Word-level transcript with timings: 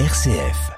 RCF. 0.00 0.72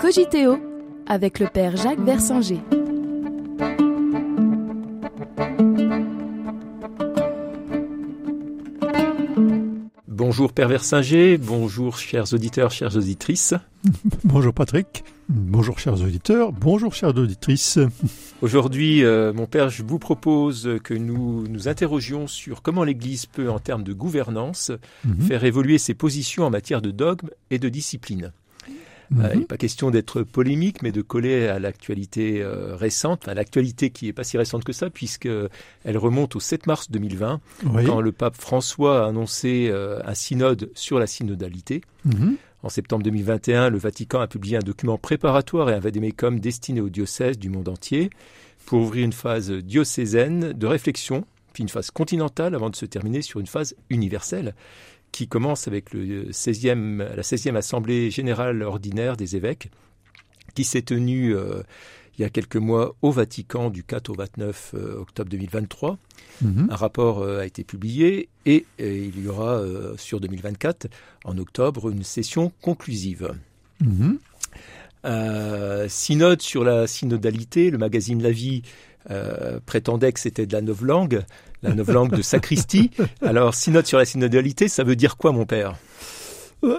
Cogiteo 0.00 0.58
avec 1.06 1.38
le 1.38 1.46
père 1.46 1.76
Jacques 1.76 2.00
Versanger. 2.00 2.58
Bonjour 10.08 10.52
Père 10.52 10.66
Versinger, 10.66 11.38
bonjour 11.38 11.98
chers 11.98 12.34
auditeurs, 12.34 12.72
chères 12.72 12.96
auditrices. 12.96 13.54
bonjour 14.24 14.52
Patrick, 14.52 15.04
bonjour 15.28 15.78
chers 15.78 16.02
auditeurs, 16.02 16.50
bonjour 16.50 16.92
chères 16.94 17.16
auditrices. 17.16 17.78
Aujourd'hui, 18.42 19.04
euh, 19.04 19.32
mon 19.32 19.46
Père, 19.46 19.70
je 19.70 19.84
vous 19.84 20.00
propose 20.00 20.68
que 20.82 20.94
nous 20.94 21.46
nous 21.46 21.68
interrogions 21.68 22.26
sur 22.26 22.60
comment 22.60 22.82
l'Église 22.82 23.26
peut, 23.26 23.48
en 23.48 23.60
termes 23.60 23.84
de 23.84 23.92
gouvernance, 23.92 24.72
Mhm. 25.04 25.20
faire 25.22 25.44
évoluer 25.44 25.78
ses 25.78 25.94
positions 25.94 26.42
en 26.44 26.50
matière 26.50 26.82
de 26.82 26.90
dogme 26.90 27.30
et 27.50 27.60
de 27.60 27.68
discipline. 27.68 28.32
Mhm. 29.12 29.20
Euh, 29.24 29.28
il 29.34 29.38
n'est 29.40 29.44
pas 29.44 29.56
question 29.58 29.92
d'être 29.92 30.22
polémique, 30.24 30.82
mais 30.82 30.90
de 30.90 31.02
coller 31.02 31.46
à 31.46 31.60
l'actualité 31.60 32.42
euh, 32.42 32.74
récente, 32.74 33.28
à 33.28 33.34
l'actualité 33.34 33.90
qui 33.90 34.06
n'est 34.06 34.12
pas 34.12 34.24
si 34.24 34.36
récente 34.36 34.64
que 34.64 34.72
ça, 34.72 34.90
puisqu'elle 34.90 35.48
remonte 35.98 36.34
au 36.34 36.40
7 36.40 36.66
mars 36.66 36.90
2020, 36.90 37.40
Oui. 37.66 37.84
quand 37.84 38.00
le 38.00 38.10
pape 38.10 38.36
François 38.36 39.04
a 39.04 39.08
annoncé 39.08 39.70
un 39.72 40.14
synode 40.14 40.68
sur 40.74 40.98
la 40.98 41.06
synodalité. 41.06 41.82
Mhm. 42.06 42.36
En 42.62 42.68
septembre 42.68 43.02
2021, 43.02 43.70
le 43.70 43.78
Vatican 43.78 44.20
a 44.20 44.28
publié 44.28 44.56
un 44.56 44.60
document 44.60 44.96
préparatoire 44.96 45.68
et 45.70 45.74
un 45.74 45.80
vadémécum 45.80 46.38
destiné 46.38 46.80
aux 46.80 46.90
diocèses 46.90 47.38
du 47.38 47.48
monde 47.48 47.68
entier 47.68 48.10
pour 48.66 48.80
ouvrir 48.82 49.04
une 49.04 49.12
phase 49.12 49.50
diocésaine 49.50 50.52
de 50.52 50.66
réflexion, 50.66 51.26
puis 51.52 51.62
une 51.62 51.68
phase 51.68 51.90
continentale 51.90 52.54
avant 52.54 52.70
de 52.70 52.76
se 52.76 52.86
terminer 52.86 53.20
sur 53.22 53.40
une 53.40 53.48
phase 53.48 53.74
universelle 53.90 54.54
qui 55.10 55.26
commence 55.26 55.66
avec 55.66 55.92
16e, 55.92 56.98
la 56.98 57.22
16e 57.22 57.56
Assemblée 57.56 58.10
générale 58.10 58.62
ordinaire 58.62 59.16
des 59.16 59.36
évêques 59.36 59.70
qui 60.54 60.64
s'est 60.64 60.82
tenue 60.82 61.34
euh, 61.34 61.62
il 62.18 62.22
y 62.22 62.24
a 62.24 62.28
quelques 62.28 62.56
mois 62.56 62.94
au 63.02 63.10
Vatican 63.10 63.70
du 63.70 63.84
4 63.84 64.10
au 64.10 64.14
29 64.14 64.74
euh, 64.74 65.00
octobre 65.00 65.30
2023. 65.30 65.98
Mhm. 66.42 66.68
Un 66.70 66.76
rapport 66.76 67.20
euh, 67.20 67.40
a 67.40 67.46
été 67.46 67.64
publié 67.64 68.28
et 68.46 68.66
euh, 68.80 69.10
il 69.14 69.24
y 69.24 69.28
aura 69.28 69.54
euh, 69.54 69.94
sur 69.96 70.20
2024, 70.20 70.88
en 71.24 71.38
octobre, 71.38 71.90
une 71.90 72.02
session 72.02 72.52
conclusive. 72.60 73.32
Mhm. 73.80 74.18
Euh, 75.04 75.86
synode 75.88 76.42
sur 76.42 76.64
la 76.64 76.86
synodalité, 76.86 77.70
le 77.70 77.78
magazine 77.78 78.22
La 78.22 78.30
Vie 78.30 78.62
euh, 79.10 79.58
prétendait 79.66 80.12
que 80.12 80.20
c'était 80.20 80.46
de 80.46 80.52
la 80.52 80.60
novlangue, 80.60 81.22
la 81.62 81.74
novlangue 81.74 82.14
de 82.14 82.22
sacristie. 82.22 82.90
Alors, 83.22 83.54
synode 83.54 83.86
sur 83.86 83.98
la 83.98 84.04
synodalité, 84.04 84.68
ça 84.68 84.84
veut 84.84 84.96
dire 84.96 85.16
quoi, 85.16 85.32
mon 85.32 85.46
père? 85.46 85.76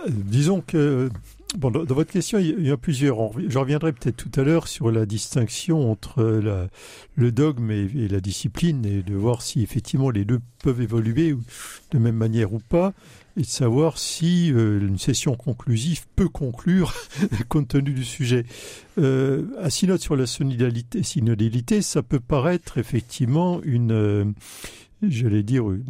Disons 0.07 0.61
que 0.61 1.09
dans, 1.57 1.69
votre 1.93 2.11
question, 2.11 2.39
il 2.39 2.65
y 2.65 2.71
a- 2.71 2.77
plusieurs. 2.77 3.19
On 3.19 3.29
rev- 3.29 3.45
Je 3.49 3.57
reviendrai 3.57 3.93
peut-être 3.93 4.17
tout 4.17 4.31
à 4.39 4.43
l'heure 4.43 4.67
sur 4.67 4.91
la 4.91 5.05
distinction 5.05 5.91
entre 5.91 6.23
la- 6.23 6.67
le 7.15 7.31
dogme 7.31 7.71
et, 7.71 7.87
la 8.07 8.19
discipline 8.19 8.85
et 8.85 9.03
de 9.03 9.13
voir 9.15 9.41
si 9.41 9.61
effectivement 9.61 10.09
les 10.09 10.25
deux 10.25 10.39
peuvent 10.63 10.81
évoluer 10.81 11.35
de 11.91 11.97
même 11.99 12.15
manière 12.15 12.53
ou 12.53 12.59
pas 12.59 12.93
et 13.37 13.41
de 13.41 13.45
savoir 13.47 13.97
si 13.97 14.51
euh, 14.53 14.79
une 14.87 14.97
session 14.99 15.35
conclusive 15.35 16.05
peut 16.15 16.29
conclure 16.29 16.93
compte 17.49 17.69
tenu 17.69 17.91
du 17.93 18.03
sujet. 18.05 18.45
Euh, 18.99 19.45
un 19.59 19.69
synode 19.69 19.99
sur 20.01 20.15
la 20.15 20.25
synodalité, 20.27 21.01
synodalité, 21.03 21.81
ça 21.81 22.03
peut 22.03 22.19
paraître 22.19 22.77
effectivement 22.77 23.59
une, 23.63 23.91
euh, 23.91 24.25
j'allais 25.01 25.43
dire, 25.43 25.69
une, 25.71 25.83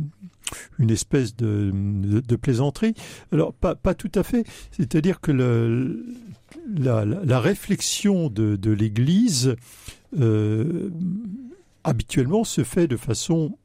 une 0.80 0.92
espèce 0.92 1.36
de, 1.36 2.36
plaisanterie. 2.42 2.94
Alors, 3.32 3.54
pas, 3.54 3.76
tout 3.94 4.12
à 4.16 4.24
fait. 4.24 4.46
C'est-à-dire 4.72 5.22
que 5.22 5.32
la, 6.68 7.40
réflexion 7.40 8.30
de, 8.30 8.72
l'Église, 8.72 9.56
euh, 10.20 10.90
habituellement, 11.84 12.44
se 12.44 12.64
fait 12.64 12.88
de 12.88 12.98
façon 12.98 13.58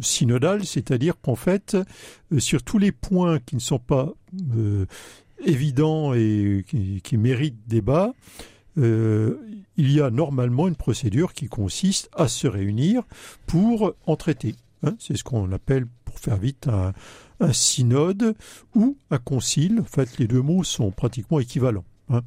synodale, 0.00 0.64
c'est-à-dire 0.64 1.14
qu'en 1.20 1.36
fait, 1.36 1.76
euh, 2.32 2.40
sur 2.40 2.62
tous 2.64 2.78
les 2.78 2.90
points 2.90 3.38
qui 3.38 3.54
ne 3.54 3.60
sont 3.60 3.78
pas 3.78 4.12
euh, 4.56 4.86
évidents 5.44 6.12
et 6.12 6.64
qui, 7.02 7.16
méritent 7.16 7.68
débat, 7.68 8.12
il 8.76 9.92
y 9.92 10.00
a 10.00 10.10
normalement 10.10 10.66
une 10.66 10.74
procédure 10.74 11.32
qui 11.32 11.46
consiste 11.46 12.10
à 12.12 12.26
se 12.26 12.48
réunir 12.48 13.04
pour 13.46 13.94
en 14.06 14.16
traiter. 14.16 14.56
Hein. 14.84 14.96
C'est 14.98 15.16
ce 15.16 15.24
qu'on 15.24 15.50
appelle, 15.52 15.86
pour 16.04 16.18
faire 16.18 16.36
vite, 16.36 16.68
un, 16.68 16.92
synode 17.52 18.34
ou 18.74 18.96
un 19.10 19.18
concile. 19.18 19.80
En 19.80 19.84
fait, 19.84 20.18
les 20.18 20.26
deux 20.26 20.40
mots 20.40 20.64
sont 20.64 20.90
pratiquement 20.90 21.40
équivalents. 21.40 21.84
hein. 22.10 22.22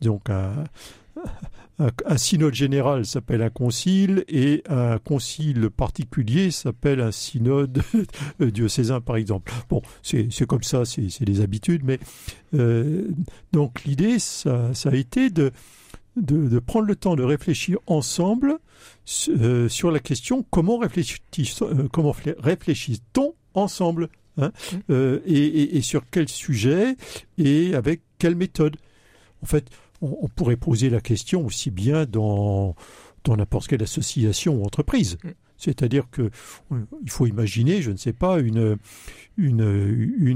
Donc, 0.00 0.28
un, 0.28 2.16
synode 2.16 2.54
général 2.54 3.04
s'appelle 3.06 3.42
un 3.42 3.50
concile 3.50 4.24
et 4.28 4.62
un 4.68 4.98
concile 4.98 5.70
particulier 5.70 6.50
s'appelle 6.50 7.00
un 7.00 7.12
synode 7.12 7.82
diocésain, 8.40 9.00
par 9.00 9.16
exemple. 9.16 9.52
Bon, 9.68 9.82
c'est 10.02 10.46
comme 10.46 10.62
ça, 10.62 10.84
c'est 10.84 11.24
des 11.24 11.40
habitudes, 11.40 11.82
mais 11.84 11.98
euh, 12.54 13.08
donc 13.52 13.84
l'idée, 13.84 14.18
ça 14.18 14.70
a 14.84 14.94
été 14.94 15.30
de, 15.30 15.52
de, 16.16 16.48
de 16.48 16.58
prendre 16.58 16.86
le 16.86 16.96
temps 16.96 17.14
de 17.16 17.22
réfléchir 17.22 17.78
ensemble 17.86 18.58
euh, 19.28 19.68
sur 19.68 19.90
la 19.90 20.00
question 20.00 20.44
comment 20.50 20.78
réfléchit- 20.78 21.20
euh, 21.62 21.88
comment 21.92 22.12
flé- 22.12 22.34
réfléchit-on 22.38 23.34
ensemble 23.54 24.08
hein, 24.38 24.52
euh, 24.90 25.20
et, 25.26 25.38
et- 25.38 25.76
et 25.76 25.82
sur 25.82 26.04
quel 26.10 26.28
sujet 26.28 26.96
et 27.38 27.74
avec 27.74 28.00
quelle 28.18 28.34
méthode? 28.36 28.76
En 29.42 29.46
fait, 29.46 29.68
on, 30.02 30.16
on 30.22 30.28
pourrait 30.28 30.56
poser 30.56 30.90
la 30.90 31.00
question 31.00 31.44
aussi 31.46 31.70
bien 31.70 32.04
dans, 32.06 32.74
dans 33.24 33.36
n'importe 33.36 33.68
quelle 33.68 33.82
association 33.82 34.56
ou 34.60 34.64
entreprise. 34.64 35.18
Mm. 35.24 35.28
C'est-à-dire 35.58 36.04
que 36.10 36.22
euh, 36.72 36.80
il 37.02 37.10
faut 37.10 37.26
imaginer, 37.26 37.82
je 37.82 37.90
ne 37.90 37.96
sais 37.96 38.12
pas, 38.12 38.38
une, 38.40 38.76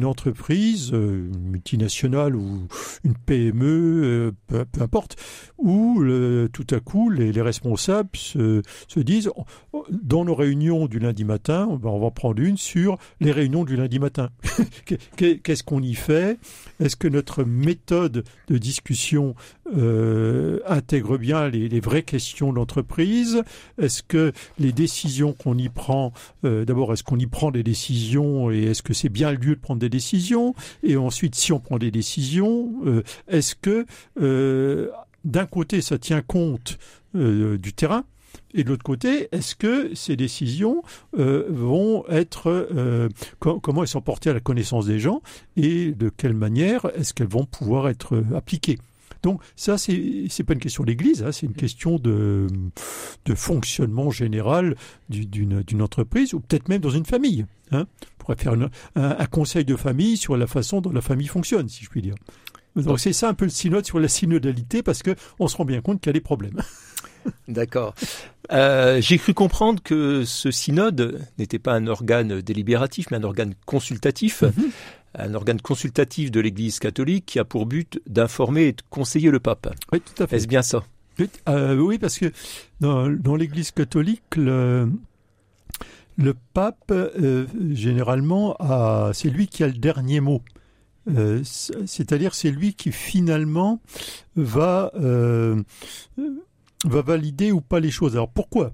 entreprise, 0.04 0.91
euh, 0.92 1.28
une 1.34 1.50
multinationale 1.50 2.36
ou 2.36 2.66
une 3.04 3.14
PME, 3.14 3.64
euh, 3.64 4.32
peu, 4.47 4.64
importe, 4.80 5.16
où 5.59 6.03
tout 6.53 6.66
à 6.70 6.80
coup 6.80 7.10
les, 7.10 7.32
les 7.32 7.42
responsables 7.42 8.10
se, 8.14 8.62
se 8.88 9.00
disent 9.00 9.30
oh, 9.72 9.84
dans 9.91 10.25
nos 10.25 10.34
réunions 10.34 10.86
du 10.86 10.98
lundi 10.98 11.25
matin, 11.25 11.69
on 11.70 11.98
va 12.00 12.10
prendre 12.10 12.41
une 12.42 12.56
sur 12.56 12.98
les 13.20 13.32
réunions 13.32 13.64
du 13.64 13.76
lundi 13.76 13.98
matin. 13.98 14.30
Qu'est- 15.16 15.38
Qu'est-ce 15.42 15.62
qu'on 15.62 15.82
y 15.82 15.94
fait? 15.94 16.38
Est-ce 16.80 16.97
que 16.97 17.09
notre 17.09 17.44
méthode 17.44 18.25
de 18.48 18.59
discussion 18.59 19.34
euh, 19.76 20.60
intègre 20.66 21.19
bien 21.19 21.48
les, 21.48 21.81
vraies 21.81 22.03
questions 22.03 22.50
de 22.50 22.56
l'entreprise 22.56 23.42
Est-ce 23.81 24.03
que 24.03 24.32
les 24.58 24.72
décisions 24.72 25.32
qu'on 25.32 25.56
y 25.56 25.69
prend, 25.69 26.12
euh, 26.44 26.64
d'abord, 26.64 26.92
est-ce 26.92 27.03
qu'on 27.04 27.19
y 27.19 27.26
prend 27.26 27.50
des 27.50 27.62
décisions 27.62 28.50
et 28.50 28.64
est-ce 28.64 28.82
que 28.82 28.94
c'est 28.94 29.09
bien 29.09 29.30
le 29.32 29.38
lieu 29.38 29.54
de 29.54 29.60
prendre 29.60 29.80
des 29.80 29.88
décisions? 29.88 30.54
Et 30.82 30.97
ensuite, 30.97 31.34
si 31.34 31.53
on 31.53 31.60
prend 31.60 31.78
des 31.78 31.91
décisions, 31.91 32.72
euh, 32.86 33.03
est-ce 33.28 33.54
que 33.54 33.86
euh, 34.20 34.88
d'un 35.25 35.47
côté, 35.47 35.80
ça 35.80 35.98
tient 35.98 36.22
compte 36.22 36.78
du 37.14 37.72
terrain 37.72 38.04
et 38.54 38.62
de 38.62 38.69
l'autre 38.69 38.84
côté, 38.84 39.28
est-ce 39.32 39.54
que 39.56 39.94
ces 39.94 40.16
décisions 40.16 40.82
vont 41.12 42.04
être 42.09 42.48
euh, 42.48 43.09
co- 43.41 43.59
comment 43.60 43.82
elles 43.82 43.88
sont 43.88 44.00
portées 44.00 44.30
à 44.30 44.32
la 44.32 44.41
connaissance 44.41 44.86
des 44.86 44.98
gens 45.00 45.20
et 45.56 45.92
de 45.92 46.09
quelle 46.09 46.34
manière 46.34 46.86
est-ce 46.97 47.12
qu'elles 47.14 47.28
vont 47.28 47.44
pouvoir 47.47 47.88
être 47.88 48.22
appliquées? 48.34 48.78
Donc 49.22 49.42
ça, 49.56 49.76
c'est 49.78 50.25
c'est 50.28 50.44
pas 50.44 50.54
une 50.54 50.60
question 50.60 50.84
d'Église, 50.84 51.22
hein, 51.22 51.32
c'est 51.32 51.47
une 51.47 51.54
question 51.54 51.98
de, 51.98 52.47
de 53.25 53.34
fonctionnement 53.34 54.10
général 54.10 54.76
du- 55.09 55.27
d'une 55.27 55.62
d'une 55.62 55.83
entreprise 55.83 56.34
ou 56.34 56.41
peut-être 56.41 56.68
même 56.68 56.80
dans 56.80 56.91
une 56.91 57.04
famille. 57.06 57.47
Hein. 57.72 57.86
On 58.03 58.22
pourrait 58.24 58.36
faire 58.36 58.54
une- 58.54 58.71
un, 58.97 59.16
un 59.18 59.27
conseil 59.27 59.65
de 59.65 59.77
famille 59.77 60.16
sur 60.16 60.36
la 60.36 60.47
façon 60.47 60.80
dont 60.80 60.91
la 60.92 61.00
famille 61.03 61.27
fonctionne, 61.28 61.68
si 61.68 61.84
je 61.84 61.91
puis 61.91 62.03
dire. 62.03 62.15
Donc 62.77 63.00
c'est 63.00 63.12
ça 63.12 63.28
un 63.28 63.34
peu 63.34 63.44
le 63.47 63.50
synode 63.50 63.84
sur 63.84 63.98
la 63.98 64.06
synodalité 64.09 64.83
parce 64.83 65.03
que 65.03 65.15
on 65.41 65.48
se 65.48 65.56
rend 65.56 65.65
bien 65.65 65.80
compte 65.80 66.00
qu'il 66.00 66.09
y 66.09 66.10
a 66.10 66.15
des 66.15 66.21
problèmes. 66.21 66.60
D'accord. 67.48 67.94
Euh, 68.53 69.00
J'ai 69.00 69.18
cru 69.18 69.34
comprendre 69.34 69.83
que 69.83 70.24
ce 70.24 70.50
synode 70.50 71.21
n'était 71.39 71.59
pas 71.59 71.72
un 71.74 71.86
organe 71.86 72.41
délibératif, 72.41 73.10
mais 73.10 73.18
un 73.18 73.24
organe 73.24 73.54
consultatif. 73.66 74.42
Mhm. 74.42 74.71
Un 75.15 75.34
organe 75.34 75.60
consultatif 75.60 76.30
de 76.30 76.41
l'Église 76.41 76.78
catholique 76.78 77.27
qui 77.27 77.39
a 77.39 77.45
pour 77.45 77.66
but 77.66 78.01
d'informer 78.07 78.68
et 78.68 78.72
de 78.72 78.83
conseiller 78.91 79.30
le 79.30 79.41
pape. 79.41 79.74
Oui, 79.92 80.01
tout 80.01 80.22
à 80.22 80.27
fait. 80.27 80.36
Est-ce 80.36 80.47
bien 80.47 80.62
ça? 80.62 80.84
Oui, 81.18 81.28
euh, 81.48 81.77
oui, 81.77 81.98
parce 81.98 82.18
que 82.18 82.33
dans, 82.80 83.10
dans 83.10 83.34
l'Église 83.34 83.72
catholique, 83.72 84.36
le, 84.36 84.89
le 86.16 86.34
pape, 86.54 86.91
euh, 86.91 87.47
généralement, 87.72 88.54
a, 88.60 89.10
c'est 89.12 89.30
lui 89.30 89.48
qui 89.48 89.65
a 89.65 89.66
le 89.66 89.74
dernier 89.74 90.21
mot. 90.21 90.42
Euh, 91.10 91.42
C'est-à-dire, 91.42 92.34
c'est 92.34 92.51
lui 92.51 92.74
qui 92.74 92.92
finalement 92.92 93.80
va, 94.36 94.92
va 96.84 97.03
valider 97.03 97.51
ou 97.51 97.60
pas 97.60 97.80
les 97.80 97.91
choses. 97.91 98.15
Alors 98.15 98.30
pourquoi? 98.30 98.71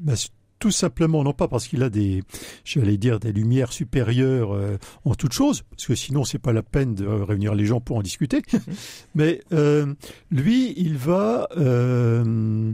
Ben, 0.00 0.14
tout 0.62 0.70
simplement, 0.70 1.24
non 1.24 1.32
pas 1.32 1.48
parce 1.48 1.66
qu'il 1.66 1.82
a 1.82 1.90
des, 1.90 2.22
j'allais 2.64 2.96
dire, 2.96 3.18
des 3.18 3.32
lumières 3.32 3.72
supérieures 3.72 4.54
euh, 4.54 4.78
en 5.04 5.16
toute 5.16 5.32
chose, 5.32 5.62
parce 5.62 5.86
que 5.86 5.96
sinon 5.96 6.22
c'est 6.22 6.38
pas 6.38 6.52
la 6.52 6.62
peine 6.62 6.94
de 6.94 7.04
réunir 7.04 7.56
les 7.56 7.64
gens 7.64 7.80
pour 7.80 7.96
en 7.96 8.02
discuter, 8.02 8.42
mais 9.16 9.42
euh, 9.52 9.92
lui, 10.30 10.72
il 10.76 10.96
va, 10.96 11.48
euh, 11.56 12.72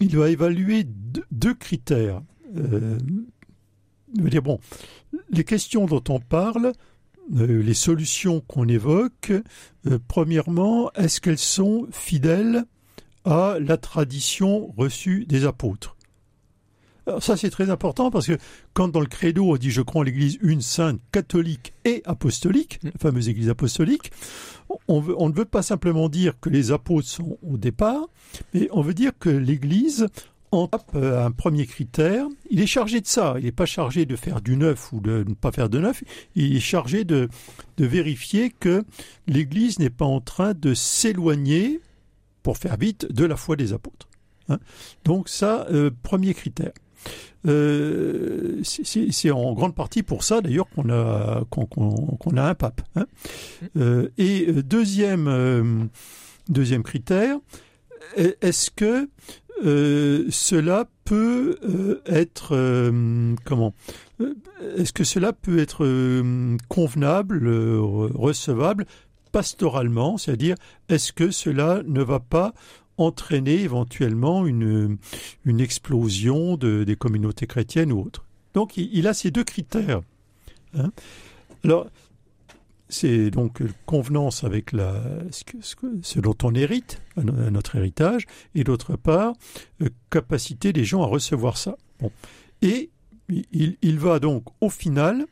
il 0.00 0.16
va 0.16 0.30
évaluer 0.30 0.84
deux, 0.84 1.24
deux 1.30 1.52
critères. 1.52 2.22
Dire, 4.14 4.40
bon, 4.40 4.58
les 5.28 5.44
questions 5.44 5.84
dont 5.84 6.04
on 6.08 6.20
parle, 6.20 6.72
les 7.30 7.74
solutions 7.74 8.40
qu'on 8.40 8.66
évoque, 8.66 9.30
premièrement, 10.08 10.90
est-ce 10.92 11.20
qu'elles 11.20 11.36
sont 11.36 11.86
fidèles 11.90 12.64
à 13.26 13.58
la 13.60 13.76
tradition 13.76 14.72
reçue 14.78 15.26
des 15.26 15.44
apôtres? 15.44 15.95
Alors 17.06 17.22
ça 17.22 17.36
c'est 17.36 17.50
très 17.50 17.70
important 17.70 18.10
parce 18.10 18.26
que 18.26 18.36
quand 18.74 18.88
dans 18.88 19.00
le 19.00 19.06
credo 19.06 19.52
on 19.52 19.56
dit 19.56 19.70
je 19.70 19.80
crois 19.82 20.00
en 20.00 20.04
l'Église 20.04 20.38
une 20.42 20.60
sainte 20.60 21.00
catholique 21.12 21.72
et 21.84 22.02
apostolique, 22.04 22.80
la 22.82 22.90
fameuse 23.00 23.28
Église 23.28 23.48
apostolique, 23.48 24.10
on, 24.88 25.00
veut- 25.00 25.14
on 25.18 25.28
ne 25.28 25.34
veut 25.34 25.44
pas 25.44 25.62
simplement 25.62 26.08
dire 26.08 26.34
que 26.40 26.48
les 26.50 26.72
apôtres 26.72 27.06
sont 27.08 27.38
au 27.42 27.56
départ, 27.58 28.08
mais 28.54 28.68
on 28.72 28.82
veut 28.82 28.94
dire 28.94 29.12
que 29.18 29.28
l'Église 29.30 30.08
en 30.52 30.66
tape 30.68 30.90
euh, 30.94 31.24
un 31.26 31.30
premier 31.32 31.66
critère. 31.66 32.26
Il 32.50 32.60
est 32.60 32.66
chargé 32.66 33.00
de 33.00 33.06
ça. 33.06 33.34
Il 33.38 33.44
n'est 33.44 33.52
pas 33.52 33.66
chargé 33.66 34.06
de 34.06 34.14
faire 34.16 34.40
du 34.40 34.56
neuf 34.56 34.92
ou 34.92 35.00
de 35.00 35.24
ne 35.28 35.34
pas 35.34 35.50
faire 35.50 35.68
de 35.68 35.80
neuf. 35.80 36.02
Il 36.36 36.56
est 36.56 36.60
chargé 36.60 37.04
de, 37.04 37.28
de 37.76 37.84
vérifier 37.84 38.50
que 38.50 38.84
l'Église 39.26 39.80
n'est 39.80 39.90
pas 39.90 40.04
en 40.04 40.20
train 40.20 40.54
de 40.54 40.72
s'éloigner, 40.72 41.80
pour 42.44 42.58
faire 42.58 42.76
vite, 42.76 43.12
de 43.12 43.24
la 43.24 43.36
foi 43.36 43.56
des 43.56 43.72
apôtres. 43.72 44.08
hein. 44.48 44.58
Donc 45.04 45.28
ça, 45.28 45.66
euh, 45.72 45.90
premier 46.04 46.32
critère. 46.32 46.70
Euh, 47.46 48.60
c'est- 48.64 49.10
en 49.30 49.52
grande 49.52 49.74
partie 49.74 50.02
pour 50.02 50.24
ça 50.24 50.40
d'ailleurs 50.40 50.68
qu'on 50.74 50.90
a 50.90 51.44
qu'on 51.50 52.36
un 52.48 52.54
pape. 52.54 52.80
hein. 52.96 53.06
Euh, 53.76 54.08
et 54.18 54.46
euh, 54.48 54.62
deuxième 54.62 55.28
euh, 55.28 55.84
deuxième 56.48 56.82
critère, 56.82 57.36
est- 58.16 58.36
est-ce 58.42 58.70
que 58.70 59.08
cela 60.30 60.84
peut 61.04 62.02
être 62.06 62.52
comment 63.44 63.72
Est-ce 64.76 64.92
que 64.92 65.04
cela 65.04 65.32
peut 65.32 65.58
être 65.58 65.86
convenable, 66.68 67.38
re- 67.48 68.12
recevable 68.16 68.86
pastoralement 69.32 70.18
C'est-à-dire, 70.18 70.56
est-ce 70.88 71.12
que 71.12 71.30
cela 71.30 71.82
ne 71.86 72.02
va 72.02 72.20
pas 72.20 72.52
entraîner 72.98 73.60
éventuellement 73.60 74.46
une, 74.46 74.98
une 75.44 75.60
explosion 75.60 76.56
de, 76.56 76.84
des 76.84 76.96
communautés 76.96 77.46
chrétiennes 77.46 77.92
ou 77.92 78.00
autres 78.00 78.24
Donc, 78.54 78.76
il, 78.76 79.06
a 79.06 79.14
ces 79.14 79.30
deux 79.30 79.44
critères. 79.44 80.00
hein. 80.78 80.90
Alors, 81.64 81.88
c'est 82.88 83.30
donc 83.30 83.62
convenance 83.84 84.44
avec 84.44 84.72
la, 84.72 85.02
ce, 85.30 86.20
dont 86.20 86.36
on 86.44 86.54
hérite, 86.54 87.02
notre 87.16 87.76
héritage, 87.76 88.26
et 88.54 88.62
d'autre 88.62 88.96
part, 88.96 89.32
euh, 89.82 89.88
capacité 90.10 90.72
des 90.72 90.84
gens 90.84 91.02
à 91.02 91.06
recevoir 91.06 91.56
ça. 91.56 91.76
Bon. 92.00 92.12
Et 92.62 92.90
il, 93.28 93.76
il 93.82 93.98
va 93.98 94.20
donc 94.20 94.44
au 94.60 94.70
final 94.70 95.26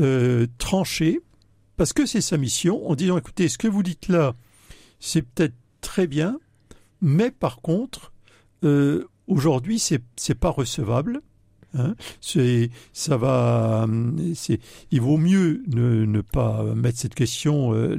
euh, 0.00 0.46
trancher, 0.58 1.20
parce 1.76 1.92
que 1.92 2.06
c'est 2.06 2.20
sa 2.20 2.36
mission, 2.36 2.88
en 2.88 2.94
disant, 2.94 3.18
écoutez, 3.18 3.48
ce 3.48 3.58
que 3.58 3.68
vous 3.68 3.82
dites 3.82 4.08
là, 4.08 4.34
c'est 5.00 5.22
peut-être 5.22 5.54
très 5.80 6.06
bien, 6.06 6.38
mais 7.00 7.30
par 7.30 7.60
contre, 7.60 8.12
euh, 8.64 9.04
aujourd'hui, 9.26 9.78
c'est 9.78 10.02
c'est 10.16 10.34
pas 10.34 10.50
recevable. 10.50 11.20
Hein, 11.78 11.94
c'est, 12.22 12.70
ça 12.94 13.18
va, 13.18 13.82
hum, 13.84 14.32
c'est, 14.34 14.60
il 14.90 15.00
vaut 15.02 15.18
mieux 15.18 15.62
ne, 15.66 16.20
pas 16.22 16.62
mettre 16.74 16.98
cette 16.98 17.14
question 17.14 17.74
euh, 17.74 17.98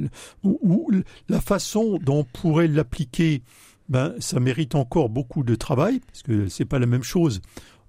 la 1.28 1.40
façon 1.40 1.98
dont 2.02 2.20
on 2.20 2.24
pourrait 2.24 2.66
l'appliquer. 2.66 3.42
Ben, 3.88 4.14
ça 4.18 4.38
mérite 4.40 4.74
encore 4.74 5.08
beaucoup 5.08 5.44
de 5.44 5.54
travail 5.54 6.00
parce 6.00 6.22
que 6.22 6.48
c'est 6.48 6.66
pas 6.66 6.78
la 6.78 6.86
même 6.86 7.02
chose. 7.02 7.40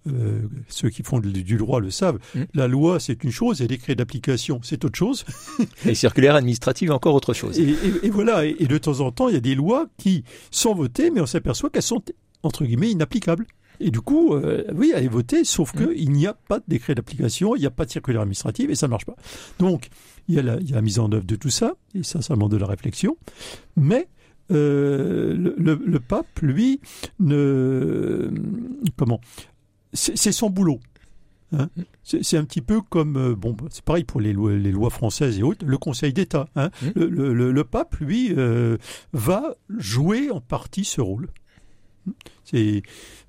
Euh, 0.07 0.43
ceux 0.69 0.89
qui 0.89 1.03
font 1.03 1.19
du 1.19 1.57
droit 1.57 1.81
le 1.81 1.91
savent. 1.91 2.19
Mm. 2.33 2.43
La 2.53 2.67
loi, 2.69 2.99
c'est 3.01 3.21
une 3.23 3.31
chose, 3.31 3.59
et 3.59 3.65
les 3.65 3.67
décrets 3.75 3.95
d'application, 3.95 4.61
c'est 4.63 4.83
autre 4.85 4.97
chose. 4.97 5.25
Les 5.85 5.93
circulaires 5.93 6.35
administratives, 6.35 6.91
encore 6.91 7.13
autre 7.15 7.33
chose. 7.33 7.59
Et, 7.59 7.63
et- 7.69 7.75
et 8.05 8.09
voilà, 8.09 8.45
et, 8.45 8.55
et 8.59 8.67
de 8.67 8.77
temps 8.77 9.01
en 9.01 9.11
temps, 9.11 9.27
il 9.27 9.33
y 9.33 9.37
a 9.37 9.41
des 9.41 9.55
lois 9.55 9.87
qui 9.97 10.23
sont 10.51 10.73
votées, 10.73 11.11
mais 11.11 11.19
on 11.19 11.25
s'aperçoit 11.25 11.69
qu'elles 11.69 11.81
sont, 11.83 12.01
entre 12.43 12.63
guillemets, 12.63 12.91
inapplicables. 12.91 13.45
Et 13.81 13.91
du 13.91 13.99
coup, 14.01 14.33
euh, 14.35 14.63
oui, 14.73 14.91
elle 14.95 15.03
est 15.03 15.09
votée, 15.09 15.43
sauf 15.43 15.73
Mm. 15.75 15.87
qu'il 15.95 16.11
n'y 16.11 16.27
a 16.27 16.33
pas 16.33 16.59
de 16.59 16.65
décret 16.67 16.95
d'application, 16.95 17.55
il 17.55 17.59
n'y 17.59 17.65
a 17.65 17.69
pas 17.71 17.85
de 17.85 17.91
circulaire 17.91 18.21
administrative, 18.21 18.71
et 18.71 18.75
ça 18.75 18.87
ne 18.87 18.91
marche 18.91 19.05
pas. 19.05 19.15
Donc, 19.59 19.89
il 20.29 20.35
y, 20.35 20.39
a 20.39 20.43
la, 20.43 20.57
il 20.61 20.69
y 20.69 20.71
a 20.71 20.75
la 20.75 20.81
mise 20.81 20.99
en 20.99 21.11
œuvre 21.11 21.25
de 21.25 21.35
tout 21.35 21.49
ça, 21.49 21.73
et 21.93 22.03
ça, 22.03 22.21
ça 22.21 22.35
demande 22.35 22.51
de 22.51 22.57
la 22.57 22.67
réflexion. 22.67 23.17
Mais 23.75 24.07
euh, 24.51 25.35
le, 25.35 25.55
le- 25.57 25.81
le 25.85 25.99
pape, 25.99 26.39
lui, 26.41 26.79
ne... 27.19 28.29
Comment 28.97 29.19
C'est 29.93 30.31
son 30.31 30.49
boulot. 30.49 30.79
hein. 31.51 31.69
C'est 32.03 32.37
un 32.37 32.43
petit 32.45 32.61
peu 32.61 32.81
comme, 32.81 33.17
euh, 33.17 33.35
bon, 33.35 33.53
bah, 33.53 33.65
c'est 33.71 33.83
pareil 33.83 34.03
pour 34.03 34.21
les 34.21 34.33
lois, 34.33 34.53
les 34.53 34.71
lois 34.71 34.89
françaises 34.89 35.39
et 35.39 35.43
autres, 35.43 35.65
le 35.65 35.77
Conseil 35.77 36.13
d'État. 36.13 36.47
hein. 36.55 36.69
Mm. 36.81 36.87
Le, 36.95 37.09
le- 37.09 37.33
le- 37.33 37.51
le 37.51 37.63
pape, 37.63 37.95
lui, 37.97 38.33
euh, 38.37 38.77
va 39.13 39.55
jouer 39.77 40.29
en 40.31 40.41
partie 40.41 40.85
ce 40.85 41.01
rôle. 41.01 41.27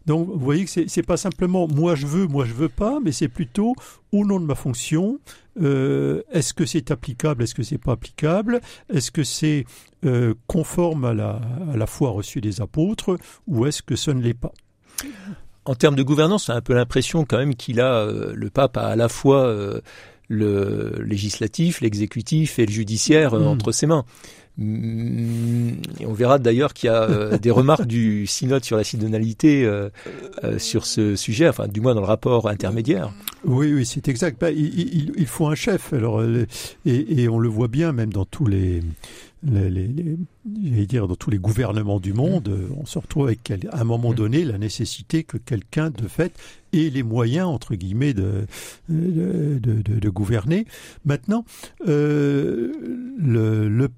Donc 0.06 0.28
vous 0.28 0.38
voyez 0.38 0.64
que 0.64 0.70
c'est 0.70 0.88
c'est 0.88 1.02
pas 1.02 1.18
simplement 1.18 1.68
moi 1.68 1.94
je 1.94 2.06
veux, 2.06 2.26
moi 2.26 2.46
je 2.46 2.54
veux 2.54 2.70
pas, 2.70 2.98
mais 3.00 3.12
c'est 3.12 3.28
plutôt 3.28 3.74
au 4.12 4.24
nom 4.24 4.40
de 4.40 4.46
ma 4.46 4.54
fonction. 4.54 5.18
euh, 5.60 6.22
est-ce 6.32 6.54
que 6.54 6.64
c'est 6.64 6.90
applicable, 6.90 7.42
est-ce 7.42 7.54
que 7.54 7.62
c'est 7.62 7.76
pas 7.78 7.92
applicable, 7.92 8.60
est-ce 8.88 9.10
que 9.10 9.22
c'est 9.24 9.66
euh, 10.06 10.32
conforme 10.46 11.04
à 11.04 11.12
la, 11.12 11.40
à 11.72 11.76
la 11.76 11.86
foi 11.86 12.10
reçue 12.10 12.40
des 12.40 12.62
apôtres, 12.62 13.18
ou 13.46 13.66
est-ce 13.66 13.82
que 13.82 13.96
ce 13.96 14.10
ne 14.10 14.22
l'est 14.22 14.32
pas 14.32 14.52
En 15.66 15.74
termes 15.74 15.96
de 15.96 16.02
gouvernance, 16.02 16.48
on 16.48 16.52
a 16.52 16.56
un 16.56 16.60
peu 16.60 16.74
l'impression 16.74 17.24
quand 17.24 17.38
même 17.38 17.54
qu'il 17.54 17.80
a, 17.80 17.94
euh, 17.94 18.32
le 18.34 18.50
pape 18.50 18.76
a 18.76 18.86
à 18.86 18.96
la 18.96 19.08
fois 19.08 19.44
euh, 19.44 19.80
le 20.28 21.02
législatif, 21.04 21.80
l'exécutif 21.80 22.58
et 22.58 22.66
le 22.66 22.72
judiciaire 22.72 23.34
euh, 23.34 23.40
Mm. 23.40 23.46
entre 23.46 23.72
ses 23.72 23.86
mains. 23.86 24.04
Mm, 24.58 25.70
et 26.00 26.06
on 26.06 26.12
verra 26.12 26.38
d'ailleurs 26.38 26.74
qu'il 26.74 26.88
y 26.88 26.90
a 26.90 27.02
euh, 27.02 27.38
des 27.42 27.50
remarques 27.50 27.86
du 27.86 28.26
synode 28.26 28.64
sur 28.64 28.76
la 28.76 28.84
synodalité 28.84 29.64
euh, 29.64 29.88
euh, 30.44 30.58
sur 30.58 30.86
ce 30.86 31.16
sujet, 31.16 31.48
enfin 31.48 31.66
du 31.68 31.80
moins 31.80 31.94
dans 31.94 32.00
le 32.02 32.06
rapport 32.06 32.48
intermédiaire. 32.48 33.12
Oui, 33.44 33.72
oui, 33.72 33.86
c'est 33.86 34.08
exact. 34.08 34.40
Ben, 34.40 34.54
il, 34.56 34.66
il- 34.78 35.12
il 35.16 35.26
faut 35.26 35.46
un 35.46 35.54
chef. 35.54 35.92
Alors, 35.92 36.20
euh, 36.20 36.46
et, 36.84 37.22
et 37.22 37.28
on 37.28 37.38
le 37.38 37.48
voit 37.48 37.68
bien 37.68 37.92
même 37.92 38.12
dans 38.12 38.26
tous 38.26 38.46
les, 38.46 38.82
les, 39.42 39.70
les- 39.70 39.88
les- 39.88 40.16
j'allais 40.70 40.86
dire 40.86 41.08
dans 41.08 41.16
tous 41.16 41.30
les 41.30 41.38
gouvernements 41.38 42.00
du 42.00 42.12
monde. 42.12 42.48
euh, 42.48 42.68
On 42.76 42.84
se 42.84 42.98
retrouve 42.98 43.26
avec 43.28 43.50
à 43.72 43.80
un 43.80 43.84
moment 43.84 44.10
Mm. 44.10 44.14
donné 44.14 44.44
la 44.44 44.58
nécessité 44.58 45.24
que 45.24 45.38
quelqu'un 45.38 45.88
de 45.90 46.06
fait 46.06 46.32
ait 46.74 46.90
les 46.90 47.02
moyens 47.02 47.46
entre 47.48 47.74
guillemets 47.74 48.12
de 48.12 48.46
de, 48.90 49.58
de- 49.58 49.80
de- 49.82 49.98
de 50.00 50.08
gouverner. 50.10 50.66
Maintenant, 51.06 51.44
euh, 51.88 52.72
le, 53.18 53.68
le 53.68 53.88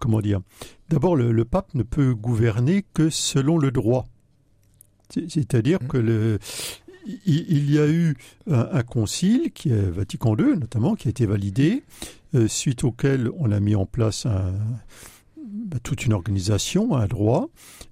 comment 0.00 0.20
dire? 0.20 0.40
D'abord, 0.88 1.16
le, 1.16 1.32
le 1.32 1.44
pape 1.44 1.74
ne 1.74 1.82
peut 1.82 2.14
gouverner 2.14 2.84
que 2.94 3.10
selon 3.10 3.58
le 3.58 3.70
droit. 3.70 4.06
C'est- 5.10 5.28
C'est-à-dire 5.30 5.78
Mm. 5.82 5.86
que 5.88 5.96
le, 5.98 6.38
il, 7.26 7.70
y 7.70 7.78
a 7.78 7.86
eu 7.88 8.16
un, 8.50 8.68
un 8.72 8.82
concile, 8.82 9.50
qui 9.52 9.70
est 9.70 9.90
Vatican 9.90 10.36
II 10.36 10.56
notamment, 10.58 10.94
qui 10.94 11.08
a 11.08 11.10
été 11.10 11.26
validé, 11.26 11.82
euh, 12.34 12.48
suite 12.48 12.84
auquel 12.84 13.30
on 13.38 13.50
a 13.52 13.60
mis 13.60 13.74
en 13.74 13.86
place 13.86 14.24
un- 14.26 14.54
bah, 15.36 15.76
toute 15.82 16.04
une 16.06 16.12
organisation, 16.14 16.94
un 16.96 17.06
droit, 17.06 17.48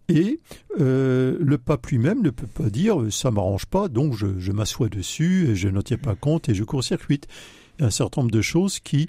et 0.08 0.40
euh, 0.80 1.36
le 1.40 1.58
pape 1.58 1.86
lui-même 1.88 2.22
ne 2.22 2.30
peut 2.30 2.46
pas 2.46 2.70
dire 2.70 3.00
euh, 3.00 3.10
ça 3.10 3.30
m'arrange 3.30 3.66
pas, 3.66 3.88
donc 3.88 4.16
je, 4.16 4.38
je 4.38 4.52
m'assois 4.52 4.88
dessus, 4.88 5.48
et 5.50 5.54
je 5.56 5.68
n'en 5.68 5.82
tiens 5.82 5.98
pas 5.98 6.14
compte 6.14 6.48
et 6.48 6.54
je 6.54 6.64
court-circuite. 6.64 7.28
Un 7.82 7.90
certain 7.90 8.22
nombre 8.22 8.30
de 8.30 8.42
choses 8.42 8.78
qui, 8.78 9.08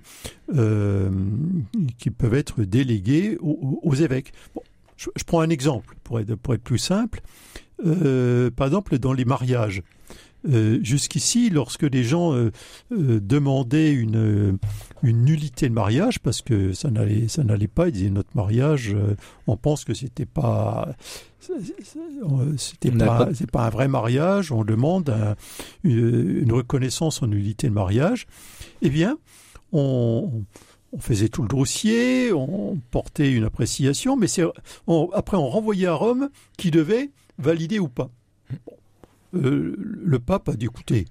euh, 0.56 1.10
peuvent 2.18 2.34
être 2.34 2.64
déléguées 2.64 3.38
aux, 3.40 3.94
évêques. 3.94 4.34
Je, 4.98 5.10
prends 5.26 5.42
un 5.42 5.50
exemple 5.50 5.96
pour 6.04 6.20
être, 6.20 6.36
pour 6.36 6.54
être 6.56 6.64
plus 6.64 6.80
simple. 6.80 7.22
Euh, 7.86 8.50
par 8.50 8.68
exemple, 8.68 8.98
dans 8.98 9.14
les 9.14 9.26
mariages. 9.26 9.84
Euh, 10.50 10.80
Jusqu'ici, 10.84 11.50
lorsque 11.50 11.86
des 11.88 12.04
gens 12.04 12.34
euh, 12.34 12.52
euh, 12.92 13.20
demandaient 13.22 13.94
une, 13.94 14.58
une 15.02 15.24
nullité 15.24 15.70
de 15.70 15.74
mariage 15.74 16.20
parce 16.20 16.42
que 16.42 16.74
ça 16.74 16.92
n'allait 16.92 17.28
ça 17.30 17.44
n'allait 17.46 17.68
pas, 17.70 17.88
ils 17.88 17.94
disaient 17.94 18.10
notre 18.10 18.36
mariage, 18.36 18.94
euh, 18.94 19.16
on 19.48 19.56
pense 19.56 19.86
que 19.86 19.94
c'était 19.94 20.26
pas 20.26 20.96
c'était 22.58 22.90
pas, 22.98 23.26
pas- 23.26 23.34
c'est 23.34 23.50
pas 23.52 23.66
un 23.66 23.70
vrai 23.70 23.88
mariage, 23.88 24.52
on 24.52 24.64
demande 24.66 25.10
un- 25.10 25.36
une, 25.84 26.42
une 26.44 26.52
reconnaissance 26.52 27.22
en 27.24 27.28
nullité 27.28 27.68
de 27.68 27.74
mariage. 27.74 28.28
Eh 28.82 28.90
bien, 28.90 29.18
on, 29.72 30.44
on 30.92 31.00
faisait 31.00 31.30
tout 31.30 31.42
le 31.42 31.48
dossier, 31.48 32.32
on 32.34 32.78
portait 32.92 33.32
une 33.32 33.46
appréciation, 33.46 34.16
mais 34.18 34.28
c'est 34.28 34.44
on- 34.88 35.10
après 35.14 35.38
on 35.38 35.48
renvoyait 35.48 35.88
à 35.88 35.94
Rome 35.94 36.30
qui 36.58 36.70
devait 36.72 37.12
valider 37.38 37.80
ou 37.80 37.88
pas. 37.88 38.10
Bon. 38.66 38.74
Le 39.34 40.20
pape 40.20 40.50
a 40.50 40.54
dit 40.54 40.66
écoutez, 40.66 41.06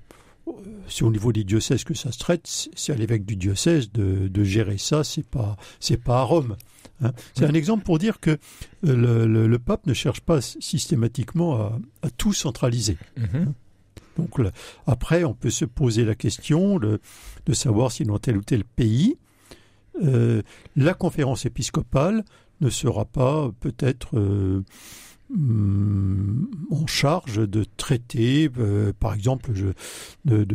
c'est 0.88 1.04
au 1.04 1.10
niveau 1.10 1.32
des 1.32 1.44
diocèses 1.44 1.84
que 1.84 1.94
ça 1.94 2.12
se 2.12 2.18
traite, 2.18 2.46
c'est 2.74 2.92
à 2.92 2.96
l'évêque 2.96 3.24
du 3.24 3.36
diocèse 3.36 3.90
de, 3.92 4.44
gérer 4.44 4.78
ça, 4.78 5.04
c'est 5.04 5.26
pas 5.26 5.56
c'est 5.80 6.02
pas 6.02 6.20
à 6.20 6.22
Rome. 6.22 6.56
Hein. 7.02 7.12
C'est 7.34 7.44
un 7.44 7.54
exemple 7.54 7.84
pour 7.84 7.98
dire 7.98 8.20
que 8.20 8.38
le, 8.82 9.56
pape 9.58 9.86
ne 9.86 9.94
cherche 9.94 10.20
pas 10.20 10.40
systématiquement 10.40 11.60
à, 12.02 12.10
tout 12.16 12.32
centraliser. 12.32 12.96
Mm-hmm. 13.18 13.46
Donc 14.18 14.40
après, 14.86 15.24
on 15.24 15.34
peut 15.34 15.50
se 15.50 15.64
poser 15.64 16.04
la 16.04 16.14
question 16.14 16.78
de, 16.78 17.00
savoir 17.52 17.92
si 17.92 18.04
dans 18.04 18.18
tel 18.18 18.36
ou 18.36 18.42
tel 18.42 18.64
pays, 18.64 19.16
euh, 20.02 20.42
la 20.76 20.94
conférence 20.94 21.44
épiscopale 21.44 22.24
ne 22.60 22.70
sera 22.70 23.04
pas 23.04 23.50
peut-être 23.60 24.16
euh, 24.16 24.62
en 26.70 26.86
charge 26.86 27.48
de 27.48 27.64
traiter, 27.76 28.50
euh, 28.58 28.92
par 28.98 29.14
exemple, 29.14 29.52
de, 30.24 30.46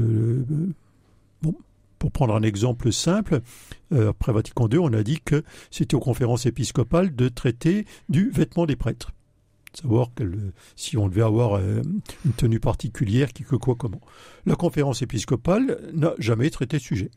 pour 1.99 2.11
prendre 2.11 2.35
un 2.35 2.43
exemple 2.43 2.91
simple, 2.91 3.41
après 3.91 4.31
Vatican 4.31 4.69
II, 4.69 4.77
on 4.79 4.93
a 4.93 5.03
dit 5.03 5.19
que 5.23 5.43
c'était 5.71 5.95
aux 5.95 5.99
conférences 5.99 6.45
épiscopales 6.45 7.15
de 7.15 7.27
traiter 7.27 7.85
du 8.09 8.29
vêtement 8.29 8.65
des 8.65 8.75
prêtres 8.75 9.11
savoir 9.73 10.09
que 10.15 10.23
si 10.75 10.97
on 10.97 11.07
devait 11.07 11.21
avoir 11.21 11.57
euh, 11.57 11.81
une 12.25 12.33
tenue 12.33 12.59
particulière, 12.59 13.31
qui 13.33 13.43
que 13.43 13.55
quoi, 13.55 13.75
comment. 13.75 14.01
La 14.45 14.55
conférence 14.55 15.01
épiscopale 15.01 15.79
n'a 15.93 16.13
jamais 16.17 16.49
traité 16.49 16.79
ce 16.79 16.85
sujet. 16.85 17.11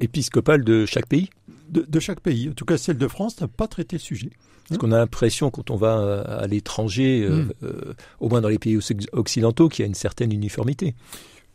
Épiscopale 0.00 0.64
de 0.64 0.86
chaque 0.86 1.06
pays 1.06 1.30
de, 1.70 2.00
chaque 2.00 2.20
pays. 2.20 2.50
En 2.50 2.52
tout 2.52 2.64
cas, 2.64 2.76
celle 2.76 2.98
de 2.98 3.08
France 3.08 3.40
n'a 3.40 3.48
pas 3.48 3.68
traité 3.68 3.96
le 3.96 4.00
sujet. 4.00 4.30
Parce 4.68 4.78
qu'on 4.78 4.92
a 4.92 4.98
l'impression, 4.98 5.50
quand 5.50 5.70
on 5.70 5.76
va 5.76 6.20
à 6.22 6.46
l'étranger, 6.46 7.22
euh, 7.22 7.42
hmm. 7.42 7.52
euh, 7.64 7.94
au 8.20 8.28
moins 8.28 8.40
dans 8.40 8.48
les 8.48 8.58
pays 8.58 8.78
occidentaux, 9.12 9.68
qu'il 9.68 9.82
y 9.82 9.84
a 9.84 9.86
une 9.86 9.94
certaine 9.94 10.32
uniformité. 10.32 10.94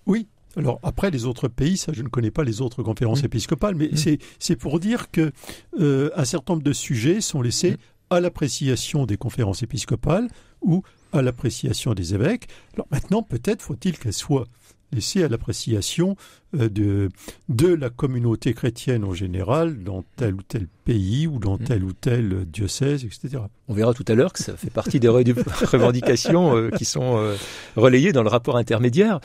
Oui, 0.05 0.27
alors 0.57 0.79
après 0.83 1.11
les 1.11 1.25
autres 1.25 1.47
pays, 1.47 1.77
ça 1.77 1.93
je 1.93 2.01
ne 2.01 2.09
connais 2.09 2.31
pas 2.31 2.43
les 2.43 2.61
autres 2.61 2.83
conférences 2.83 3.23
hmm. 3.23 3.27
épiscopales, 3.27 3.75
mais 3.75 3.87
hmm. 3.87 4.17
c'est 4.39 4.55
pour 4.55 4.79
dire 4.79 5.11
que 5.11 5.31
un 5.79 6.25
certain 6.25 6.53
nombre 6.53 6.63
de 6.63 6.73
sujets 6.73 7.21
sont 7.21 7.41
laissés 7.41 7.77
à 8.09 8.19
l'appréciation 8.19 9.05
des 9.05 9.17
conférences 9.17 9.63
épiscopales 9.63 10.27
ou 10.61 10.83
à 11.13 11.21
l'appréciation 11.21 11.93
des 11.93 12.13
évêques. 12.13 12.47
Alors 12.73 12.87
maintenant, 12.91 13.23
peut-être 13.23 13.61
faut-il 13.61 13.97
qu'elles 13.97 14.13
soient 14.13 14.45
laissées 14.95 15.23
à 15.23 15.27
l'appréciation 15.27 16.15
euh, 16.55 16.69
de, 16.69 17.09
de 17.49 17.67
la 17.67 17.89
communauté 17.89 18.53
chrétienne 18.53 19.03
en 19.03 19.13
général 19.13 19.83
dans 19.83 20.03
tel 20.15 20.33
ou 20.33 20.41
tel 20.41 20.67
pays 20.85 21.27
ou 21.27 21.39
dans 21.39 21.55
mmh. 21.55 21.63
tel 21.63 21.83
ou 21.83 21.93
tel 21.93 22.45
diocèse, 22.45 23.05
etc. 23.05 23.43
On 23.67 23.73
verra 23.73 23.93
tout 23.93 24.05
à 24.07 24.15
l'heure 24.15 24.33
que 24.33 24.43
ça 24.43 24.55
fait 24.55 24.69
partie 24.69 24.99
des 24.99 25.07
revendications 25.09 26.55
euh, 26.55 26.69
qui 26.71 26.85
sont 26.85 27.17
euh, 27.17 27.35
relayées 27.75 28.11
dans 28.11 28.23
le 28.23 28.29
rapport 28.29 28.57
intermédiaire. 28.57 29.19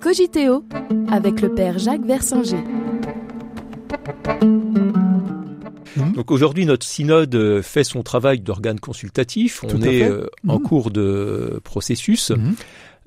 Cogiteo 0.00 0.64
avec 1.08 1.40
le 1.40 1.54
père 1.54 1.78
Jacques 1.78 2.04
Versinger. 2.04 2.64
Mhm. 5.96 6.12
Donc 6.12 6.30
aujourd'hui, 6.30 6.66
notre 6.66 6.86
synode 6.86 7.34
euh, 7.34 7.62
fait 7.62 7.84
son 7.84 8.02
travail 8.02 8.40
d'organe 8.40 8.80
consultatif. 8.80 9.64
On 9.64 9.82
est 9.82 10.02
euh, 10.02 10.26
en 10.46 10.58
mhm. 10.58 10.62
cours 10.62 10.90
de 10.90 11.60
processus. 11.64 12.30
Mhm. 12.30 12.54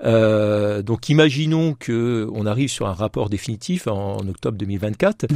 Euh, 0.04 0.82
donc 0.82 1.08
imaginons 1.08 1.74
que 1.74 2.28
on 2.32 2.46
arrive 2.46 2.68
sur 2.68 2.88
un 2.88 2.92
rapport 2.92 3.30
définitif 3.30 3.86
en, 3.86 4.18
octobre 4.28 4.58
2024 4.58 5.26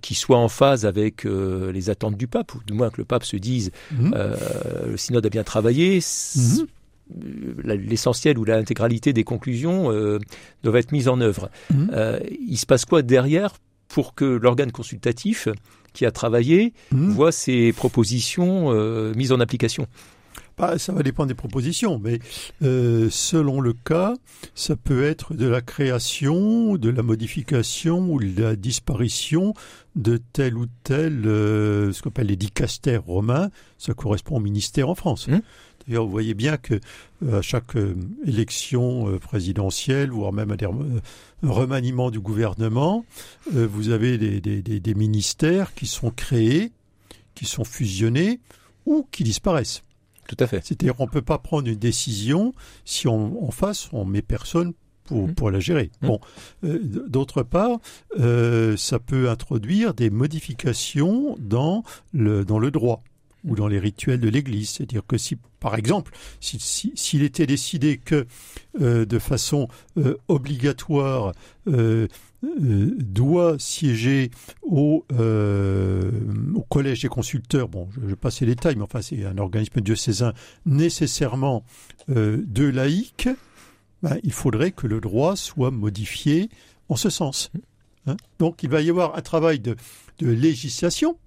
qui 0.00 0.14
soit 0.14 0.38
en 0.38 0.48
phase 0.48 0.86
avec 0.86 1.24
les 1.24 1.90
attentes 1.90 2.16
du 2.16 2.28
pape, 2.28 2.54
ou 2.54 2.60
du 2.64 2.74
moins 2.74 2.90
que 2.90 2.98
le 2.98 3.04
pape 3.04 3.24
se 3.24 3.36
dise 3.36 3.72
le 3.90 4.96
synode 4.96 5.26
a 5.26 5.28
bien 5.28 5.42
travaillé. 5.42 5.98
L'essentiel 7.64 8.38
ou 8.38 8.44
l'intégralité 8.44 9.12
des 9.12 9.24
conclusions 9.24 9.90
doivent 10.62 10.76
être 10.76 10.92
mises 10.92 11.08
en 11.08 11.20
œuvre. 11.20 11.50
il 11.70 12.56
se 12.56 12.66
passe 12.66 12.84
quoi 12.84 13.02
derrière 13.02 13.54
pour 13.88 14.14
que 14.14 14.24
l'organe 14.24 14.70
consultatif 14.70 15.48
qui 15.92 16.06
a 16.06 16.10
travaillé 16.10 16.72
mmh. 16.92 17.10
voit 17.10 17.32
ses 17.32 17.72
propositions 17.72 18.72
euh, 18.72 19.12
mises 19.14 19.32
en 19.32 19.40
application 19.40 19.86
bah, 20.58 20.76
ça 20.76 20.92
va 20.92 21.04
dépendre 21.04 21.28
des 21.28 21.34
propositions, 21.34 22.00
mais 22.02 22.18
euh, 22.62 23.08
selon 23.10 23.60
le 23.60 23.72
cas, 23.72 24.14
ça 24.56 24.74
peut 24.74 25.04
être 25.04 25.34
de 25.34 25.46
la 25.46 25.60
création, 25.60 26.76
de 26.76 26.90
la 26.90 27.02
modification 27.02 28.10
ou 28.10 28.18
de 28.20 28.42
la 28.42 28.56
disparition 28.56 29.54
de 29.94 30.18
tel 30.32 30.56
ou 30.56 30.66
tel, 30.82 31.22
euh, 31.26 31.92
ce 31.92 32.02
qu'on 32.02 32.10
appelle 32.10 32.26
les 32.26 32.36
dicastères 32.36 33.04
romains, 33.04 33.50
ça 33.78 33.94
correspond 33.94 34.36
au 34.36 34.40
ministère 34.40 34.88
en 34.88 34.96
France. 34.96 35.28
Mmh. 35.28 35.38
Vous 35.88 36.10
voyez 36.10 36.34
bien 36.34 36.56
que 36.56 36.80
à 37.32 37.42
chaque 37.42 37.76
élection 38.26 39.18
présidentielle, 39.18 40.10
voire 40.10 40.32
même 40.32 40.54
des 40.56 40.66
remaniement 41.42 42.10
du 42.10 42.20
gouvernement, 42.20 43.04
euh, 43.54 43.66
vous 43.66 43.90
avez 43.90 44.18
des, 44.18 44.94
ministères 44.94 45.74
qui 45.74 45.86
sont 45.86 46.10
créés, 46.10 46.72
qui 47.34 47.46
sont 47.46 47.64
fusionnés 47.64 48.40
ou 48.86 49.06
qui 49.10 49.22
disparaissent. 49.22 49.82
Tout 50.26 50.36
à 50.40 50.46
fait. 50.46 50.60
C'est-à-dire 50.64 50.94
qu'on 50.94 51.06
ne 51.06 51.10
peut 51.10 51.22
pas 51.22 51.38
prendre 51.38 51.68
une 51.68 51.78
décision 51.78 52.54
si 52.84 53.08
on, 53.08 53.46
en 53.46 53.50
face 53.50 53.88
on 53.92 54.04
met 54.04 54.22
personne 54.22 54.74
pour, 55.04 55.28
mmh. 55.28 55.34
pour 55.34 55.50
la 55.50 55.60
gérer. 55.60 55.90
Mmh. 56.02 56.06
Bon, 56.06 56.20
euh, 56.64 56.78
d'autre 56.82 57.42
part, 57.42 57.78
euh, 58.18 58.76
ça 58.76 58.98
peut 58.98 59.30
introduire 59.30 59.94
des 59.94 60.10
modifications 60.10 61.36
dans 61.38 61.82
le 62.12 62.44
dans 62.44 62.58
le 62.58 62.70
droit 62.70 63.02
ou 63.48 63.56
dans 63.56 63.66
les 63.66 63.78
rituels 63.78 64.20
de 64.20 64.28
l'Église. 64.28 64.70
C'est-à-dire 64.70 65.02
que 65.06 65.16
si, 65.18 65.36
par 65.58 65.74
exemple, 65.74 66.12
s'il 66.40 67.22
était 67.22 67.46
décidé 67.46 67.98
que 67.98 68.26
euh, 68.80 69.04
de 69.06 69.18
façon 69.18 69.68
euh, 69.96 70.16
obligatoire 70.28 71.32
euh, 71.66 72.06
doit 72.42 73.56
siéger 73.58 74.30
au, 74.62 75.04
collège 76.68 77.02
des 77.02 77.08
consulteurs, 77.08 77.68
bon, 77.68 77.88
je, 77.90 78.10
je 78.10 78.14
passe 78.14 78.40
les 78.40 78.46
détails, 78.46 78.76
mais 78.76 78.82
enfin 78.82 79.02
c'est 79.02 79.24
un 79.24 79.38
organisme 79.38 79.80
diocésain 79.80 80.32
nécessairement 80.66 81.64
de 82.06 82.64
laïque, 82.64 83.28
ben, 84.02 84.18
il 84.22 84.32
faudrait 84.32 84.70
que 84.70 84.86
le 84.86 85.00
droit 85.00 85.34
soit 85.34 85.72
modifié 85.72 86.48
en 86.88 86.94
ce 86.94 87.10
sens. 87.10 87.50
Hein? 88.06 88.16
Donc 88.38 88.62
il 88.62 88.68
va 88.68 88.80
y 88.82 88.90
avoir 88.90 89.16
un 89.16 89.22
travail 89.22 89.58
de 89.58 89.76
législation 90.20 91.18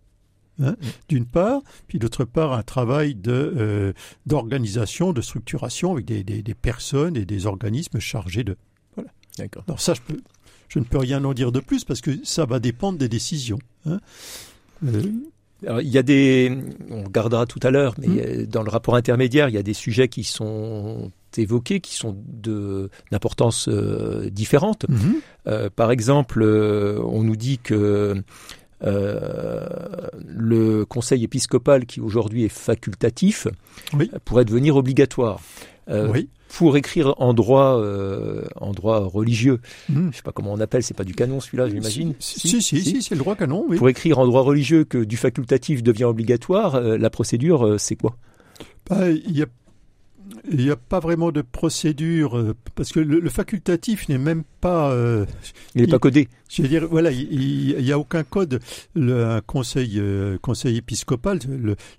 Hein, 0.61 0.75
d'une 1.07 1.25
part, 1.25 1.61
puis 1.87 1.97
d'autre 1.97 2.25
part 2.25 2.53
un 2.53 2.61
travail 2.61 3.15
de 3.15 3.31
euh, 3.31 3.93
d'organisation, 4.25 5.13
de 5.13 5.21
structuration 5.21 5.93
avec 5.93 6.05
des, 6.05 6.23
des, 6.23 6.53
personnes 6.53 7.15
et 7.15 7.25
des 7.25 7.45
organismes 7.47 7.99
chargés 7.99 8.43
de. 8.43 8.57
Voilà. 8.95 9.09
D'accord. 9.37 9.63
Alors 9.67 9.79
ça, 9.79 9.93
je 9.93 10.01
peux, 10.01 10.19
je 10.67 10.79
ne 10.79 10.83
peux 10.83 10.97
rien 10.97 11.23
en 11.23 11.33
dire 11.33 11.51
de 11.51 11.61
plus 11.61 11.83
parce 11.83 12.01
que 12.01 12.11
ça 12.23 12.45
va 12.45 12.59
dépendre 12.59 12.99
des 12.99 13.09
décisions. 13.09 13.59
Hein. 13.85 14.01
Euh, 14.85 15.03
alors, 15.65 15.81
il 15.81 15.89
y 15.89 15.97
a 15.97 16.03
des, 16.03 16.55
on 16.89 17.03
regardera 17.03 17.45
tout 17.45 17.59
à 17.63 17.71
l'heure, 17.71 17.95
mais 17.97 18.07
mm. 18.07 18.45
dans 18.47 18.63
le 18.63 18.69
rapport 18.69 18.95
intermédiaire, 18.95 19.47
il 19.47 19.55
y 19.55 19.59
a 19.59 19.63
des 19.63 19.73
sujets 19.73 20.09
qui 20.09 20.23
sont 20.23 21.11
évoqués, 21.37 21.79
qui 21.79 21.95
sont 21.95 22.17
de 22.27 22.89
d'importance 23.11 23.67
euh, 23.69 24.29
différente. 24.29 24.85
Mm-hmm. 24.89 25.69
par 25.71 25.91
exemple, 25.91 26.43
on 26.43 27.23
nous 27.23 27.37
dit 27.37 27.57
que 27.57 28.21
le 28.83 30.85
conseil 30.85 31.23
épiscopal, 31.23 31.85
qui 31.85 32.01
aujourd'hui 32.01 32.45
est 32.45 32.49
facultatif, 32.49 33.47
pourrait 34.25 34.45
devenir 34.45 34.75
obligatoire. 34.75 35.39
Euh, 35.89 36.21
pour 36.49 36.77
écrire 36.77 37.15
en 37.17 37.33
droit, 37.33 37.79
euh, 37.79 38.43
en 38.55 38.71
droit 38.71 38.99
religieux, 38.99 39.59
je 39.89 39.93
hmm. 39.93 40.09
je 40.11 40.17
sais 40.17 40.21
pas 40.21 40.31
comment 40.31 40.53
on 40.53 40.59
appelle, 40.59 40.83
c'est 40.83 40.95
pas 40.95 41.03
du 41.03 41.15
canon 41.15 41.39
celui-là, 41.39 41.69
j'imagine. 41.69 42.13
Si, 42.19 42.39
si, 42.39 42.61
si, 42.61 43.01
c'est 43.01 43.15
le 43.15 43.19
droit 43.19 43.35
canon. 43.35 43.65
Pour 43.75 43.89
écrire 43.89 44.19
en 44.19 44.27
droit 44.27 44.41
religieux 44.41 44.83
que 44.83 44.99
du 44.99 45.17
facultatif 45.17 45.81
devient 45.81 46.05
obligatoire, 46.05 46.79
la 46.79 47.09
procédure, 47.09 47.79
c'est 47.79 47.95
quoi? 47.95 48.15
Bah, 48.89 49.09
Il 49.09 49.37
y 49.37 49.41
a 49.41 49.47
il 50.51 50.65
n'y 50.65 50.69
a 50.69 50.75
pas 50.75 50.99
vraiment 50.99 51.31
de 51.31 51.41
procédure 51.41 52.37
euh, 52.37 52.55
parce 52.75 52.91
que 52.91 52.99
le, 52.99 53.29
facultatif 53.29 54.09
n'est 54.09 54.17
même 54.17 54.43
pas. 54.59 54.91
Euh, 54.91 55.25
il 55.75 55.81
n'est 55.81 55.87
pas 55.87 55.99
codé. 55.99 56.27
Je 56.49 56.61
veux 56.61 56.67
dire, 56.67 56.87
voilà, 56.87 57.11
il 57.11 57.77
n'y 57.77 57.91
a 57.91 57.99
aucun 57.99 58.23
code. 58.23 58.59
Le, 58.93 59.25
un 59.25 59.41
conseil, 59.41 59.99
euh, 59.99 60.37
conseil 60.39 60.77
épiscopal, 60.77 61.39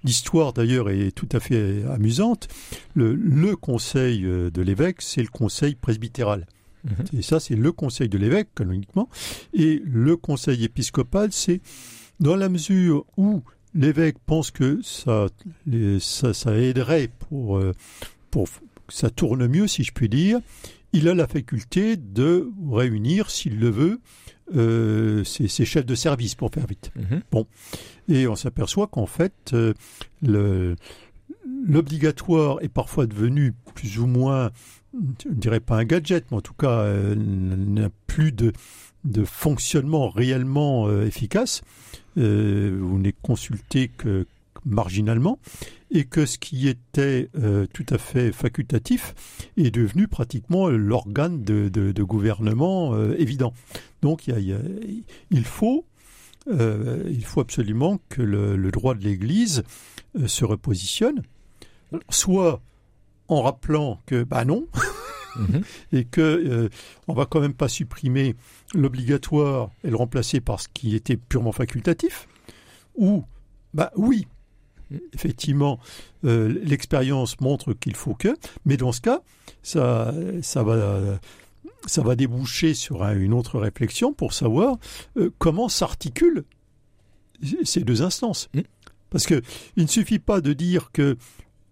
l'histoire 0.04 0.52
d'ailleurs 0.52 0.90
est 0.90 1.12
tout 1.12 1.28
à 1.32 1.40
fait 1.40 1.82
amusante. 1.90 2.48
Le, 2.94 3.14
le 3.14 3.56
conseil 3.56 4.22
de 4.22 4.62
l'évêque, 4.62 5.00
c'est 5.00 5.22
le 5.22 5.28
conseil 5.28 5.74
presbytéral. 5.74 6.46
Mhm. 6.84 7.18
Et 7.18 7.22
ça, 7.22 7.40
c'est 7.40 7.56
le 7.56 7.72
conseil 7.72 8.08
de 8.08 8.18
l'évêque, 8.18 8.48
canoniquement. 8.54 9.08
Et 9.54 9.82
le 9.84 10.16
conseil 10.16 10.64
épiscopal, 10.64 11.32
c'est 11.32 11.60
dans 12.20 12.36
la 12.36 12.48
mesure 12.48 13.06
où 13.16 13.42
l'évêque 13.74 14.16
pense 14.26 14.50
que 14.50 14.80
ça, 14.82 15.28
ça, 16.00 16.34
ça 16.34 16.56
aiderait 16.56 17.08
pour, 17.30 17.60
pour 18.32 18.48
que 18.48 18.92
ça 18.92 19.10
tourne 19.10 19.46
mieux, 19.46 19.68
si 19.68 19.84
je 19.84 19.92
puis 19.92 20.08
dire, 20.08 20.40
il 20.92 21.08
a 21.08 21.14
la 21.14 21.28
faculté 21.28 21.96
de 21.96 22.50
réunir, 22.70 23.30
s'il 23.30 23.60
le 23.60 23.70
veut, 23.70 24.00
euh, 24.56 25.22
ses, 25.22 25.64
chefs 25.64 25.86
de 25.86 25.94
service, 25.94 26.34
pour 26.34 26.50
faire 26.50 26.66
vite. 26.66 26.90
Mhm. 26.96 27.22
Bon. 27.30 27.46
Et 28.08 28.26
on 28.26 28.34
s'aperçoit 28.34 28.88
qu'en 28.88 29.06
fait, 29.06 29.52
euh, 29.54 30.74
l'obligatoire 31.64 32.58
est 32.62 32.68
parfois 32.68 33.06
devenu 33.06 33.54
plus 33.74 33.98
ou 33.98 34.06
moins, 34.06 34.50
je 35.22 35.28
ne 35.28 35.34
dirais 35.34 35.60
pas 35.60 35.76
un 35.76 35.84
gadget, 35.84 36.24
mais 36.30 36.38
en 36.38 36.40
tout 36.40 36.54
cas 36.54 36.80
euh, 36.80 37.14
n'a 37.14 37.88
plus 38.06 38.32
de, 38.32 38.52
de 39.04 39.24
fonctionnement 39.24 40.08
réellement 40.08 40.88
euh, 40.88 41.06
efficace. 41.06 41.62
Vous 42.16 42.98
n'est 42.98 43.14
consulté 43.22 43.88
que 43.88 44.26
marginalement 44.64 45.38
et 45.90 46.04
que 46.04 46.26
ce 46.26 46.38
qui 46.38 46.68
était 46.68 47.28
euh, 47.36 47.66
tout 47.72 47.86
à 47.90 47.98
fait 47.98 48.32
facultatif 48.32 49.14
est 49.56 49.70
devenu 49.70 50.08
pratiquement 50.08 50.68
l'organe 50.68 51.42
de, 51.42 51.68
de, 51.68 51.92
de, 51.92 52.02
gouvernement 52.02 52.94
euh, 52.94 53.14
évident. 53.18 53.52
Donc 54.00 54.26
il, 54.26 54.38
y 54.40 54.52
a, 54.52 54.58
il 55.30 55.44
faut 55.44 55.84
euh, 56.48 57.04
il 57.08 57.24
faut 57.24 57.40
absolument 57.40 58.00
que 58.08 58.22
le, 58.22 58.56
le 58.56 58.70
droit 58.70 58.94
de 58.94 59.04
l'Église 59.04 59.62
se 60.26 60.44
repositionne, 60.44 61.22
soit 62.10 62.60
en 63.28 63.42
rappelant 63.42 64.00
que 64.06 64.24
bah 64.24 64.44
non, 64.44 64.66
mmh. 65.36 65.58
et 65.92 66.04
que 66.04 66.20
euh, 66.20 66.68
on 67.08 67.14
va 67.14 67.26
quand 67.26 67.40
même 67.40 67.54
pas 67.54 67.68
supprimer 67.68 68.34
l'obligatoire 68.74 69.70
et 69.84 69.90
le 69.90 69.96
remplacer 69.96 70.40
par 70.40 70.60
ce 70.60 70.68
qui 70.72 70.94
était 70.94 71.16
purement 71.16 71.52
facultatif, 71.52 72.28
ou 72.94 73.24
bah 73.74 73.90
oui, 73.96 74.26
effectivement, 75.12 75.78
euh, 76.24 76.48
l'expérience 76.64 77.40
montre 77.40 77.72
qu'il 77.72 77.96
faut 77.96 78.14
que, 78.14 78.36
mais 78.64 78.76
dans 78.76 78.92
ce 78.92 79.00
cas, 79.00 79.22
ça, 79.62 80.14
ça 80.42 80.62
va 80.62 81.18
ça 81.86 82.02
va 82.02 82.14
déboucher 82.14 82.74
sur 82.74 83.02
un, 83.02 83.16
une 83.16 83.32
autre 83.32 83.58
réflexion 83.58 84.12
pour 84.12 84.32
savoir 84.32 84.78
euh, 85.16 85.30
comment 85.38 85.68
s'articulent 85.68 86.44
ces 87.64 87.80
deux 87.80 88.02
instances. 88.02 88.48
Mmh. 88.54 88.60
Parce 89.10 89.26
que 89.26 89.42
il 89.76 89.82
ne 89.82 89.88
suffit 89.88 90.20
pas 90.20 90.40
de 90.40 90.52
dire 90.52 90.90
que 90.92 91.16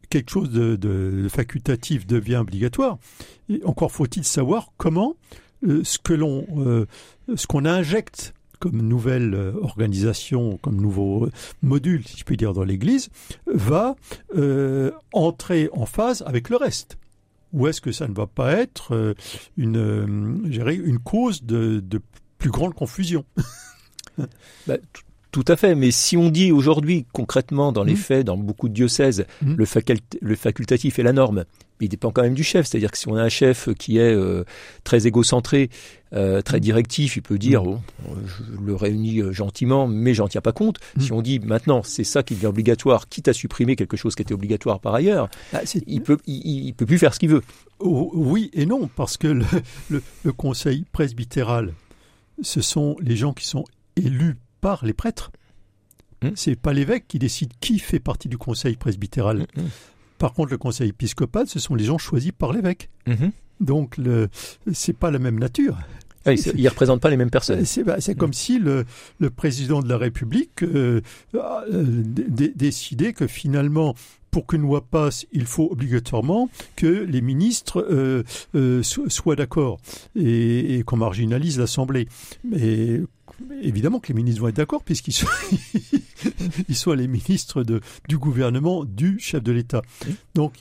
quelque 0.08 0.30
chose 0.30 0.50
de, 0.50 0.74
de 0.74 1.28
facultatif 1.28 2.08
devient 2.08 2.36
obligatoire. 2.36 2.98
Et 3.48 3.62
encore 3.64 3.92
faut-il 3.92 4.24
savoir 4.24 4.72
comment 4.78 5.14
euh, 5.64 5.84
ce 5.84 5.98
que 5.98 6.12
l'on, 6.12 6.86
ce 7.34 7.46
qu'on 7.46 7.64
injecte 7.64 8.34
comme 8.60 8.82
nouvelle 8.82 9.34
euh, 9.34 9.52
organisation, 9.60 10.58
comme 10.58 10.80
nouveau 10.80 11.28
module, 11.62 12.06
si 12.06 12.16
je 12.16 12.24
puis 12.24 12.36
dire, 12.36 12.52
dans 12.52 12.62
l'Église, 12.62 13.08
va 13.46 13.96
euh, 14.36 14.92
entrer 15.12 15.68
en 15.72 15.86
phase 15.86 16.22
avec 16.26 16.48
le 16.50 16.56
reste. 16.56 16.96
Ou 17.52 17.66
est-ce 17.66 17.80
que 17.80 17.90
ça 17.90 18.06
ne 18.06 18.14
va 18.14 18.28
pas 18.28 18.52
être 18.52 18.94
euh, 18.94 19.14
une, 19.56 19.76
euh, 19.76 20.72
une 20.72 20.98
cause 21.00 21.42
de, 21.42 21.80
de, 21.80 22.00
plus 22.38 22.50
grande 22.50 22.74
confusion? 22.74 23.24
Bah, 24.66 24.76
tout 25.30 25.44
à 25.46 25.56
fait, 25.56 25.76
mais 25.76 25.92
si 25.92 26.16
on 26.16 26.28
dit 26.28 26.50
aujourd'hui 26.50 27.06
concrètement 27.12 27.70
dans 27.70 27.84
les 27.84 27.92
mmh. 27.92 27.96
faits, 27.96 28.26
dans 28.26 28.36
beaucoup 28.36 28.68
de 28.68 28.74
diocèses, 28.74 29.26
mmh. 29.42 29.54
le, 29.54 29.64
facult 29.64 30.02
le, 30.20 30.34
facultatif 30.34 30.98
est 30.98 31.04
la 31.04 31.12
norme, 31.12 31.44
mais 31.78 31.86
il 31.86 31.88
dépend 31.88 32.10
quand 32.10 32.22
même 32.22 32.34
du 32.34 32.42
chef. 32.42 32.66
C'est-à-dire 32.66 32.90
que 32.90 32.98
si 32.98 33.06
on 33.08 33.14
a 33.14 33.22
un 33.22 33.28
chef 33.28 33.72
qui 33.74 33.98
est 33.98 34.12
euh, 34.12 34.44
très 34.82 35.06
égocentré, 35.06 35.70
euh, 36.14 36.42
très 36.42 36.58
directif, 36.58 37.16
il 37.16 37.22
peut 37.22 37.38
dire, 37.38 37.62
mmh. 37.62 37.80
oh, 38.08 38.14
je 38.26 38.42
le 38.64 38.74
réunis 38.74 39.20
euh, 39.20 39.32
gentiment, 39.32 39.86
mais 39.86 40.14
j'en 40.14 40.26
tiens 40.26 40.40
pas 40.40 40.52
compte. 40.52 40.78
Si 40.98 41.12
on 41.12 41.22
dit 41.22 41.38
maintenant 41.38 41.82
c'est 41.84 42.04
ça 42.04 42.24
qui 42.24 42.34
devient 42.34 42.46
obligatoire, 42.46 43.08
quitte 43.08 43.28
à 43.28 43.32
supprimer 43.32 43.76
quelque 43.76 43.96
chose 43.96 44.16
qui 44.16 44.22
était 44.22 44.34
obligatoire 44.34 44.80
par 44.80 44.94
ailleurs, 44.94 45.28
ah, 45.52 45.60
il 45.86 46.02
peut 46.02 46.18
il, 46.26 46.66
il, 46.66 46.74
peut 46.74 46.86
plus 46.86 46.98
faire 46.98 47.14
ce 47.14 47.20
qu'il 47.20 47.30
veut. 47.30 47.42
Oh, 47.78 48.10
oui 48.14 48.50
et 48.52 48.66
non, 48.66 48.90
parce 48.96 49.16
que 49.16 49.28
le, 49.28 49.44
le, 49.90 50.02
le 50.24 50.32
conseil 50.32 50.84
presbytéral, 50.90 51.72
ce 52.42 52.60
sont 52.60 52.96
les 53.00 53.14
gens 53.14 53.32
qui 53.32 53.46
sont 53.46 53.64
élus 53.94 54.36
par 54.60 54.84
les 54.84 54.92
prêtres. 54.92 55.30
Mmh. 56.22 56.28
C'est 56.34 56.56
pas 56.56 56.72
l'évêque 56.72 57.06
qui 57.08 57.18
décide 57.18 57.52
qui 57.60 57.78
fait 57.78 58.00
partie 58.00 58.28
du 58.28 58.38
conseil 58.38 58.76
presbytéral. 58.76 59.46
Mmh. 59.56 59.62
Par 60.18 60.34
contre, 60.34 60.50
le 60.50 60.58
conseil 60.58 60.90
épiscopal, 60.90 61.46
ce 61.46 61.58
sont 61.58 61.74
les 61.74 61.84
gens 61.84 61.98
choisis 61.98 62.32
par 62.32 62.52
l'évêque. 62.52 62.90
Mmh. 63.06 63.28
Donc, 63.60 63.96
le, 63.96 64.28
c'est 64.72 64.96
pas 64.96 65.10
la 65.10 65.18
même 65.18 65.38
nature. 65.38 65.78
Ah, 66.26 66.32
ils 66.32 66.62
ne 66.62 66.68
représentent 66.68 67.00
pas 67.00 67.08
les 67.08 67.16
mêmes 67.16 67.30
personnes. 67.30 67.64
C'est 67.64 67.82
bah, 67.82 67.96
comme 68.18 68.34
si 68.34 68.58
le, 68.58 68.84
le, 69.20 69.30
président 69.30 69.80
de 69.80 69.88
la 69.88 69.96
République 69.96 70.62
euh, 70.62 71.00
euh, 71.34 72.02
décidait 72.54 73.14
que 73.14 73.26
finalement, 73.26 73.94
pour 74.30 74.46
qu'une 74.46 74.62
loi 74.62 74.82
passe, 74.82 75.26
il 75.32 75.46
faut 75.46 75.68
obligatoirement 75.70 76.50
que 76.76 76.86
les 76.86 77.22
ministres 77.22 77.86
euh, 77.90 78.82
soient 78.82 79.36
d'accord 79.36 79.78
et, 80.14 80.76
et 80.76 80.82
qu'on 80.82 80.98
marginalise 80.98 81.58
l'Assemblée. 81.58 82.06
Mais 82.44 83.00
évidemment 83.62 84.00
que 84.00 84.08
les 84.08 84.14
ministres 84.14 84.40
vont 84.40 84.48
être 84.48 84.56
d'accord 84.56 84.82
puisqu'ils 84.82 85.12
sont, 85.12 85.26
ils 86.68 86.76
sont 86.76 86.92
les 86.92 87.08
ministres 87.08 87.62
de, 87.62 87.80
du 88.08 88.18
gouvernement 88.18 88.84
du 88.84 89.18
chef 89.18 89.42
de 89.42 89.52
l'État. 89.52 89.82
Donc, 90.34 90.54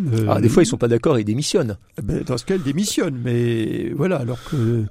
euh, 0.00 0.26
ah, 0.28 0.40
des 0.40 0.48
fois, 0.48 0.62
ils 0.62 0.66
sont 0.66 0.76
pas 0.76 0.88
d'accord 0.88 1.18
et 1.18 1.22
ils 1.22 1.24
démissionnent. 1.24 1.76
Ben, 2.02 2.22
dans 2.22 2.38
ce 2.38 2.44
cas, 2.44 2.56
ils 2.56 2.62
démissionnent. 2.62 3.18
Mais 3.22 3.90
voilà, 3.90 4.16
alors 4.16 4.42
que 4.44 4.84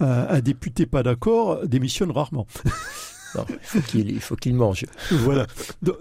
un, 0.00 0.26
un 0.28 0.40
député 0.40 0.86
pas 0.86 1.02
d'accord 1.02 1.66
démissionne 1.66 2.10
rarement. 2.10 2.46
Il 3.94 4.20
faut 4.20 4.36
qu'il 4.36 4.54
mange. 4.54 4.84
Voilà. 5.10 5.46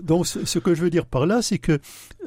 Donc 0.02 0.28
ce 0.28 0.60
que 0.60 0.76
je 0.76 0.82
veux 0.82 0.90
dire 0.90 1.06
par 1.06 1.26
là, 1.26 1.42
c'est 1.42 1.60
que 1.60 1.80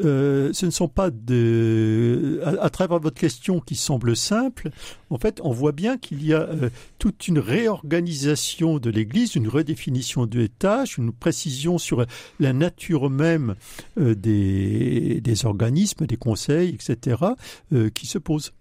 euh, 0.05 0.51
ce 0.53 0.67
ne 0.67 0.71
sont 0.71 0.89
pas 0.89 1.11
de 1.11 2.41
à, 2.45 2.71
travers 2.71 2.99
votre 2.99 3.19
question 3.19 3.61
qui 3.61 3.77
semble 3.77 4.17
simple, 4.17 4.71
en 5.11 5.19
fait, 5.19 5.41
on 5.43 5.53
voit 5.53 5.73
bien 5.73 5.99
qu'il 5.99 6.25
y 6.25 6.35
a 6.35 6.43
euh, 6.43 6.71
toute 6.99 7.29
une 7.29 7.39
réorganisation 7.39 8.79
de 8.79 8.91
l'Église, 8.91 9.35
une 9.35 9.49
redéfinition 9.49 10.27
des 10.27 10.49
tâches, 10.49 10.99
une 10.99 11.13
précision 11.13 11.79
sur 11.79 12.05
la 12.41 12.53
nature 12.53 13.11
même 13.11 13.55
euh, 13.99 14.15
des, 14.15 15.21
des 15.21 15.47
organismes, 15.47 16.07
des 16.07 16.17
conseils, 16.17 16.71
etc., 16.71 17.17
qui 17.95 18.07
se 18.07 18.19
pose. 18.19 18.53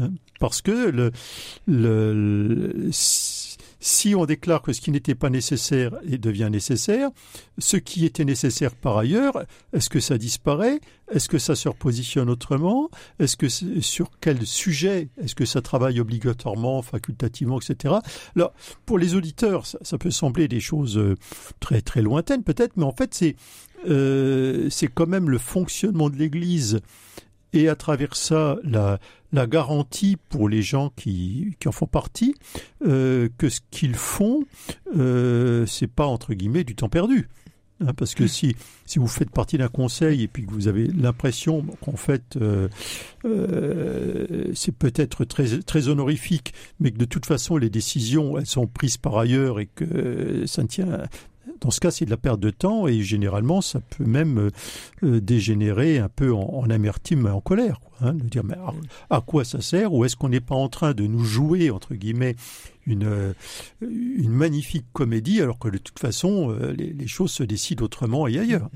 Hein, 0.00 0.10
parce 0.40 0.62
que 0.62 1.10
si 3.80 4.14
on 4.14 4.24
déclare 4.24 4.62
que 4.62 4.72
ce 4.72 4.80
qui 4.80 4.90
n'était 4.90 5.14
pas 5.14 5.28
nécessaire 5.28 5.92
devient 6.04 6.48
nécessaire, 6.50 7.10
ce 7.58 7.76
qui 7.76 8.06
était 8.06 8.24
nécessaire 8.24 8.74
par 8.74 8.96
ailleurs, 8.96 9.44
est-ce 9.74 9.90
que 9.90 10.00
ça 10.00 10.16
disparaît? 10.16 10.80
Est-ce 11.12 11.28
que 11.28 11.38
ça 11.38 11.54
se 11.54 11.68
repositionne 11.68 12.30
autrement? 12.30 12.88
Est-ce 13.18 13.36
que 13.36 13.48
sur 13.48 14.10
quel 14.20 14.46
sujet? 14.46 15.10
Est-ce 15.22 15.34
que 15.34 15.44
ça 15.44 15.60
travaille 15.60 16.00
obligatoirement, 16.00 16.80
facultativement, 16.80 17.60
etc. 17.60 17.96
Alors, 18.36 18.54
pour 18.86 18.98
les 18.98 19.14
auditeurs, 19.14 19.66
ça, 19.66 19.78
ça 19.82 19.98
peut 19.98 20.10
sembler 20.10 20.48
des 20.48 20.60
choses 20.60 20.96
euh, 20.96 21.14
très 21.60 21.82
très 21.82 22.00
lointaines 22.00 22.42
peut-être, 22.42 22.76
mais 22.76 22.84
en 22.84 22.94
fait 22.94 23.12
c'est 23.12 23.36
euh, 23.86 24.68
c'est 24.70 24.88
quand 24.88 25.06
même 25.06 25.28
le 25.28 25.38
fonctionnement 25.38 26.08
de 26.08 26.16
l'Église. 26.16 26.80
Et 27.52 27.68
à 27.68 27.76
travers 27.76 28.16
ça 28.16 28.56
la, 28.64 28.98
la 29.34 29.46
garantie 29.46 30.16
pour 30.28 30.48
les 30.48 30.62
gens 30.62 30.92
qui, 30.96 31.56
en 31.66 31.72
font 31.72 31.86
partie 31.86 32.34
euh, 32.86 33.28
que 33.36 33.48
ce 33.48 33.60
qu'ils 33.70 33.96
font, 33.96 34.44
euh, 34.96 35.66
c'est 35.66 35.88
pas 35.88 36.06
entre 36.06 36.34
guillemets 36.34 36.64
du 36.64 36.76
temps 36.76 36.88
perdu. 36.88 37.28
Hein, 37.80 37.92
parce 37.96 38.14
que 38.14 38.28
si, 38.28 38.54
vous 38.94 39.08
faites 39.08 39.30
partie 39.30 39.58
d'un 39.58 39.68
conseil 39.68 40.22
et 40.22 40.28
puis 40.28 40.46
que 40.46 40.52
vous 40.52 40.68
avez 40.68 40.86
l'impression 40.86 41.66
qu'en 41.80 41.96
fait 41.96 42.36
euh, 42.36 42.68
c'est 44.54 44.76
peut-être 44.76 45.24
très, 45.24 45.58
très 45.58 45.88
honorifique, 45.88 46.54
mais 46.78 46.92
que 46.92 46.98
de 46.98 47.04
toute 47.04 47.26
façon 47.26 47.56
les 47.56 47.70
décisions 47.70 48.38
elles 48.38 48.46
sont 48.46 48.68
prises 48.68 48.98
par 48.98 49.18
ailleurs 49.18 49.58
et 49.58 49.66
que 49.66 50.44
ça 50.46 50.62
ne 50.62 50.68
tient 50.68 51.08
dans 51.60 51.70
ce 51.70 51.80
cas, 51.80 51.90
c'est 51.90 52.04
de 52.04 52.10
la 52.10 52.16
perte 52.16 52.40
de 52.40 52.50
temps 52.50 52.86
et 52.86 53.02
généralement, 53.02 53.60
ça 53.60 53.80
peut 53.80 54.04
même 54.04 54.50
euh, 55.02 55.20
dégénérer 55.20 55.98
un 55.98 56.08
peu 56.08 56.32
en, 56.32 56.42
en 56.42 56.70
amertume, 56.70 57.26
en 57.26 57.40
colère. 57.40 57.80
Hein, 58.00 58.14
de 58.14 58.24
dire, 58.24 58.44
mais 58.44 58.56
à, 59.08 59.20
quoi 59.20 59.44
ça 59.44 59.60
sert 59.60 59.92
Ou 59.92 60.04
est-ce 60.04 60.16
qu'on 60.16 60.28
n'est 60.28 60.40
pas 60.40 60.56
en 60.56 60.68
train 60.68 60.94
de 60.94 61.06
nous 61.06 61.24
jouer, 61.24 61.70
entre 61.70 61.94
guillemets, 61.94 62.34
une, 62.86 63.04
euh, 63.04 63.32
magnifique 63.80 64.86
comédie, 64.92 65.40
alors 65.40 65.58
que 65.58 65.68
de 65.68 65.78
toute 65.78 65.98
façon, 65.98 66.50
euh, 66.50 66.72
les, 66.72 66.92
les, 66.92 67.06
choses 67.06 67.30
se 67.30 67.44
décident 67.44 67.84
autrement 67.84 68.26
et 68.26 68.38
ailleurs 68.38 68.68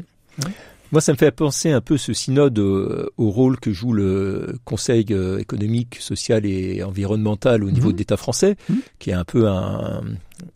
hein 0.45 0.51
moi, 0.93 1.01
ça 1.01 1.13
me 1.13 1.19
fait 1.19 1.31
penser 1.31 1.71
un 1.71 1.81
peu 1.81 1.97
ce 1.97 2.13
synode 2.13 2.59
au, 2.59 3.11
au 3.17 3.31
rôle 3.31 3.59
que 3.59 3.73
joue 3.73 3.93
le 3.93 4.59
Conseil 4.65 5.07
économique, 5.39 5.97
social 6.01 6.47
et 6.47 6.83
environnemental 6.83 7.65
au 7.65 7.71
niveau 7.71 7.91
mmh. 7.91 7.93
de 7.93 7.99
l'État 7.99 8.17
français, 8.17 8.57
mmh. 8.69 8.75
qui 8.99 9.11
est 9.11 9.15
un 9.15 9.25
peu 9.25 9.49
un, 9.49 10.03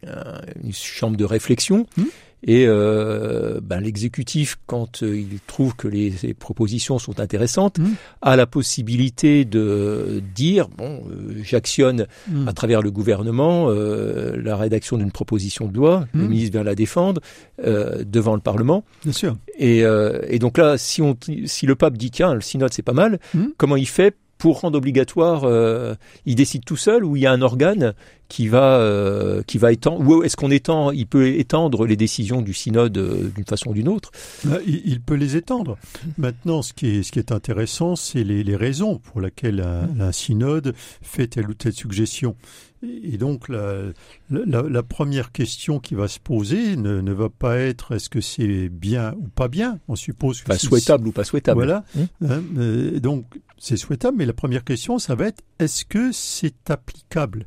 un, 0.07 0.41
une 0.63 0.73
chambre 0.73 1.17
de 1.17 1.25
réflexion. 1.25 1.87
Mmh. 1.97 2.03
Et 2.45 2.65
euh, 2.67 3.61
ben, 3.63 3.81
l'exécutif, 3.81 4.59
quand 4.67 5.03
euh, 5.03 5.17
il 5.17 5.39
trouve 5.47 5.77
que 5.77 5.87
les, 5.87 6.13
les, 6.23 6.35
propositions 6.35 6.99
sont 6.99 7.21
intéressantes, 7.21 7.79
mmh. 7.79 7.91
a 8.21 8.35
la 8.37 8.47
possibilité 8.47 9.45
de 9.45 10.21
dire 10.35 10.69
bon, 10.69 11.05
euh, 11.09 11.41
j'actionne 11.45 12.07
mmh. 12.29 12.49
à 12.49 12.53
travers 12.53 12.83
le 12.83 12.91
gouvernement 12.91 13.67
euh, 13.69 14.37
la 14.43 14.57
rédaction 14.57 14.99
d'une 14.99 15.13
proposition 15.13 15.67
de 15.67 15.77
loi, 15.77 16.01
mmh. 16.15 16.21
le 16.21 16.29
ministre 16.29 16.53
vient 16.53 16.65
la 16.65 16.75
défendre 16.75 17.21
euh, 17.65 18.03
devant 18.05 18.35
le 18.35 18.41
Parlement. 18.41 18.85
Bien 19.05 19.13
sûr. 19.13 19.37
Et, 19.57 19.85
euh, 19.85 20.21
et, 20.29 20.39
donc 20.39 20.59
là, 20.59 20.79
si, 20.79 21.01
on, 21.01 21.17
si 21.47 21.67
le 21.67 21.77
pape 21.77 21.97
dit 21.97 22.11
tiens, 22.11 22.35
le 22.35 22.41
synode 22.41 22.73
c'est 22.73 22.83
pas 22.83 22.93
mal, 22.93 23.21
comment 23.57 23.77
il 23.77 23.87
fait 23.87 24.17
pour 24.43 24.59
rendre 24.59 24.77
obligatoire, 24.77 25.45
euh, 25.45 25.95
il 26.27 26.35
décide 26.35 26.65
tout 26.65 26.77
seul 26.77 27.05
ou 27.05 27.15
il 27.15 27.23
y 27.23 27.27
a 27.27 27.31
un 27.31 27.43
organe 27.43 27.95
qui 28.27 28.49
va 28.49 28.81
euh, 28.81 29.45
qui 29.47 29.57
va 29.57 29.71
étendre 29.71 30.05
ou 30.05 30.25
est-ce 30.25 30.37
qu'on 30.37 30.51
étend 30.51 30.91
il 30.91 31.07
peut 31.07 31.29
étendre 31.29 31.87
les 31.87 31.95
décisions 31.95 32.43
du 32.43 32.53
synode 32.53 32.99
euh, 32.99 33.31
d'une 33.37 33.45
façon 33.45 33.71
ou 33.71 33.75
d'une 33.75 33.87
autre? 33.87 34.11
Bah, 34.43 34.59
il, 34.67 35.01
peut 35.01 35.15
les 35.15 35.37
étendre. 35.37 35.79
Maintenant 36.19 36.63
ce 36.63 36.73
qui 36.73 36.89
est 36.89 37.03
ce 37.05 37.13
qui 37.13 37.21
est 37.21 37.31
intéressant 37.31 37.95
c'est 37.95 38.25
les, 38.25 38.43
les, 38.43 38.57
raisons 38.57 38.99
pour 38.99 39.21
lesquelles 39.21 39.61
un, 39.61 40.01
un, 40.01 40.11
synode 40.11 40.75
fait 41.03 41.29
telle 41.29 41.49
ou 41.49 41.55
telle 41.55 41.75
suggestion 41.75 42.35
et 42.83 43.17
donc 43.17 43.49
la, 43.49 43.93
la, 44.31 44.63
la, 44.63 44.83
première 44.83 45.31
question 45.33 45.79
qui 45.79 45.95
va 45.95 46.09
se 46.09 46.19
poser 46.19 46.77
ne, 46.77 47.01
ne 47.01 47.13
va 47.13 47.29
pas 47.29 47.59
être 47.59 47.95
est-ce 47.95 48.11
que 48.11 48.21
c'est 48.21 48.69
bien 48.69 49.15
ou 49.19 49.29
pas 49.29 49.49
bien? 49.49 49.79
On 49.89 49.97
suppose 49.97 50.43
que 50.43 50.49
pas 50.49 50.59
souhaitable 50.59 51.07
ou 51.07 51.13
pas 51.13 51.25
souhaitable 51.25 51.59
voilà 51.59 51.85
hum. 51.97 52.07
hein, 52.29 52.43
euh, 52.59 52.99
donc 52.99 53.25
c'est 53.59 53.77
souhaitable 53.77 54.17
mais 54.19 54.27
la 54.27 54.33
première 54.33 54.65
question 54.65 54.99
ça 54.99 55.15
va 55.15 55.29
être 55.29 55.43
est-ce 55.59 55.85
que 55.85 56.11
c'est 56.13 56.71
applicable? 56.71 57.47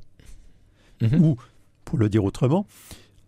Mhm. 1.01 1.23
Ou, 1.23 1.35
pour 1.83 1.99
le 1.99 2.09
dire 2.09 2.23
autrement, 2.23 2.65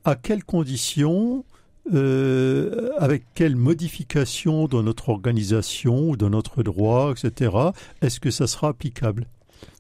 à 0.06 0.16
quelles 0.16 0.44
conditions, 0.44 1.46
euh, 1.94 2.90
avec 2.98 3.24
quelles 3.34 3.56
modifications 3.56 4.68
dans 4.68 4.84
notre 4.84 5.10
organisation 5.10 6.10
ou 6.10 6.18
dans 6.18 6.30
notre 6.30 6.64
droit, 6.64 7.12
etc., 7.12 7.52
est-ce 8.02 8.20
que 8.20 8.32
ça 8.32 8.48
sera 8.48 8.70
applicable? 8.70 9.28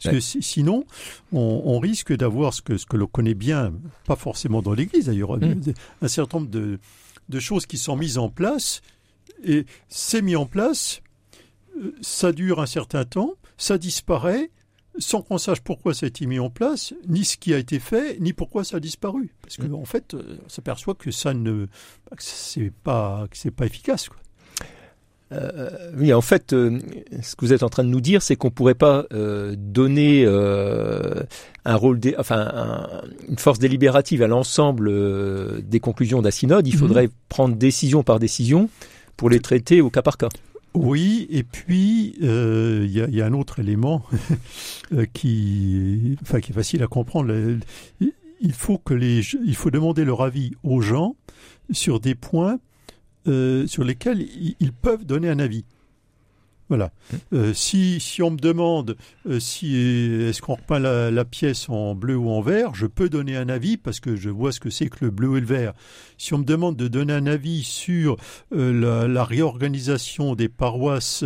Parce 0.03 0.15
que 0.15 0.19
sinon, 0.19 0.85
on, 1.31 1.79
risque 1.79 2.15
d'avoir 2.15 2.53
ce 2.53 2.61
que, 2.61 2.77
ce 2.77 2.85
que 2.85 2.97
l'on 2.97 3.07
connaît 3.07 3.33
bien, 3.33 3.73
pas 4.05 4.15
forcément 4.15 4.61
dans 4.61 4.73
l'Église 4.73 5.05
d'ailleurs, 5.05 5.37
mhm. 5.37 5.61
un 6.01 6.07
certain 6.07 6.39
nombre 6.39 6.49
de, 6.49 6.79
de, 7.29 7.39
choses 7.39 7.65
qui 7.65 7.77
sont 7.77 7.95
mises 7.95 8.17
en 8.17 8.29
place, 8.29 8.81
et 9.43 9.65
c'est 9.89 10.21
mis 10.21 10.35
en 10.35 10.45
place, 10.45 11.01
euh, 11.77 11.95
ça 12.01 12.31
dure 12.31 12.59
un 12.59 12.65
certain 12.65 13.05
temps, 13.05 13.33
ça 13.57 13.77
disparaît, 13.77 14.51
sans 14.99 15.21
qu'on 15.21 15.37
sache 15.37 15.61
pourquoi 15.61 15.93
ça 15.93 16.05
a 16.05 16.09
été 16.09 16.25
mis 16.25 16.39
en 16.39 16.49
place, 16.49 16.93
ni 17.07 17.23
ce 17.23 17.37
qui 17.37 17.53
a 17.53 17.57
été 17.57 17.79
fait, 17.79 18.19
ni 18.19 18.33
pourquoi 18.33 18.63
ça 18.63 18.77
a 18.77 18.79
disparu. 18.79 19.33
Parce 19.41 19.57
qu'en 19.57 19.69
mm. 19.69 19.75
en 19.75 19.85
fait, 19.85 20.13
euh, 20.13 20.37
on 20.45 20.49
s'aperçoit 20.49 20.95
que 20.95 21.11
ça 21.11 21.33
ne, 21.33 21.67
c'est 22.17 22.71
pas, 22.71 23.27
c'est 23.31 23.51
pas 23.51 23.65
efficace. 23.65 24.09
Quoi. 24.09 24.17
Euh, 25.33 25.69
oui, 25.97 26.13
en 26.13 26.21
fait, 26.21 26.53
euh, 26.53 26.79
ce 27.21 27.35
que 27.35 27.45
vous 27.45 27.53
êtes 27.53 27.63
en 27.63 27.69
train 27.69 27.83
de 27.83 27.89
nous 27.89 28.01
dire, 28.01 28.21
c'est 28.21 28.35
qu'on 28.35 28.51
pourrait 28.51 28.75
pas 28.75 29.05
donner 29.57 30.25
un 30.25 31.75
rôle, 31.75 31.99
enfin, 32.17 32.87
une 33.27 33.37
force 33.37 33.59
délibérative 33.59 34.21
à 34.21 34.27
l'ensemble 34.27 34.91
des 35.63 35.79
conclusions 35.79 36.21
d'un 36.21 36.31
synode. 36.31 36.67
Il 36.67 36.75
mm-hmm. 36.75 36.77
faudrait 36.77 37.09
prendre 37.29 37.55
décision 37.55 38.03
par 38.03 38.19
décision 38.19 38.69
pour 39.15 39.29
les 39.29 39.39
traiter 39.39 39.81
au 39.81 39.89
cas 39.89 40.01
par 40.01 40.17
cas. 40.17 40.29
Oui, 40.77 41.27
et 41.31 41.43
puis 41.43 42.15
euh, 42.21 42.85
il 42.87 43.15
y, 43.15 43.21
a 43.21 43.25
un 43.25 43.33
autre 43.33 43.59
élément 43.59 44.03
euh, 44.93 45.05
qui, 45.11 46.15
enfin, 46.21 46.39
qui 46.39 46.51
est 46.51 46.55
facile 46.55 46.83
à 46.83 46.87
comprendre. 46.87 47.33
Il 48.39 48.53
faut 48.53 48.77
que 48.77 48.93
les, 48.93 49.21
il 49.43 49.55
faut 49.55 49.71
demander 49.71 50.05
leur 50.05 50.21
avis 50.21 50.51
aux 50.61 50.81
gens 50.81 51.15
sur 51.71 51.99
des 51.99 52.13
points 52.13 52.59
euh, 53.27 53.67
sur 53.67 53.83
lesquels 53.83 54.25
ils 54.59 54.73
peuvent 54.73 55.05
donner 55.05 55.29
un 55.29 55.39
avis. 55.39 55.65
Voilà. 56.69 56.91
Euh, 57.31 57.53
si, 57.53 58.01
si 58.01 58.21
on 58.21 58.31
me 58.31 58.37
demande 58.37 58.97
euh, 59.25 59.39
si 59.39 59.73
est-ce 59.75 60.41
qu'on 60.41 60.55
repeint 60.55 60.79
la, 60.79 61.25
pièce 61.25 61.69
en 61.69 61.95
bleu 61.95 62.17
ou 62.17 62.29
en 62.29 62.41
vert, 62.41 62.75
je 62.75 62.85
peux 62.85 63.07
donner 63.07 63.37
un 63.37 63.47
avis 63.47 63.77
parce 63.77 64.01
que 64.01 64.17
je 64.17 64.29
vois 64.29 64.51
ce 64.51 64.59
que 64.59 64.69
c'est 64.69 64.89
que 64.89 65.05
le 65.05 65.11
bleu 65.11 65.37
et 65.37 65.39
le 65.39 65.45
vert. 65.45 65.73
Si 66.17 66.33
on 66.33 66.39
me 66.39 66.43
demande 66.43 66.75
de 66.75 66.89
donner 66.89 67.13
un 67.13 67.25
avis 67.25 67.63
sur 67.63 68.17
la, 68.51 69.07
la, 69.07 69.23
réorganisation 69.23 70.35
des 70.35 70.49
paroisses 70.49 71.23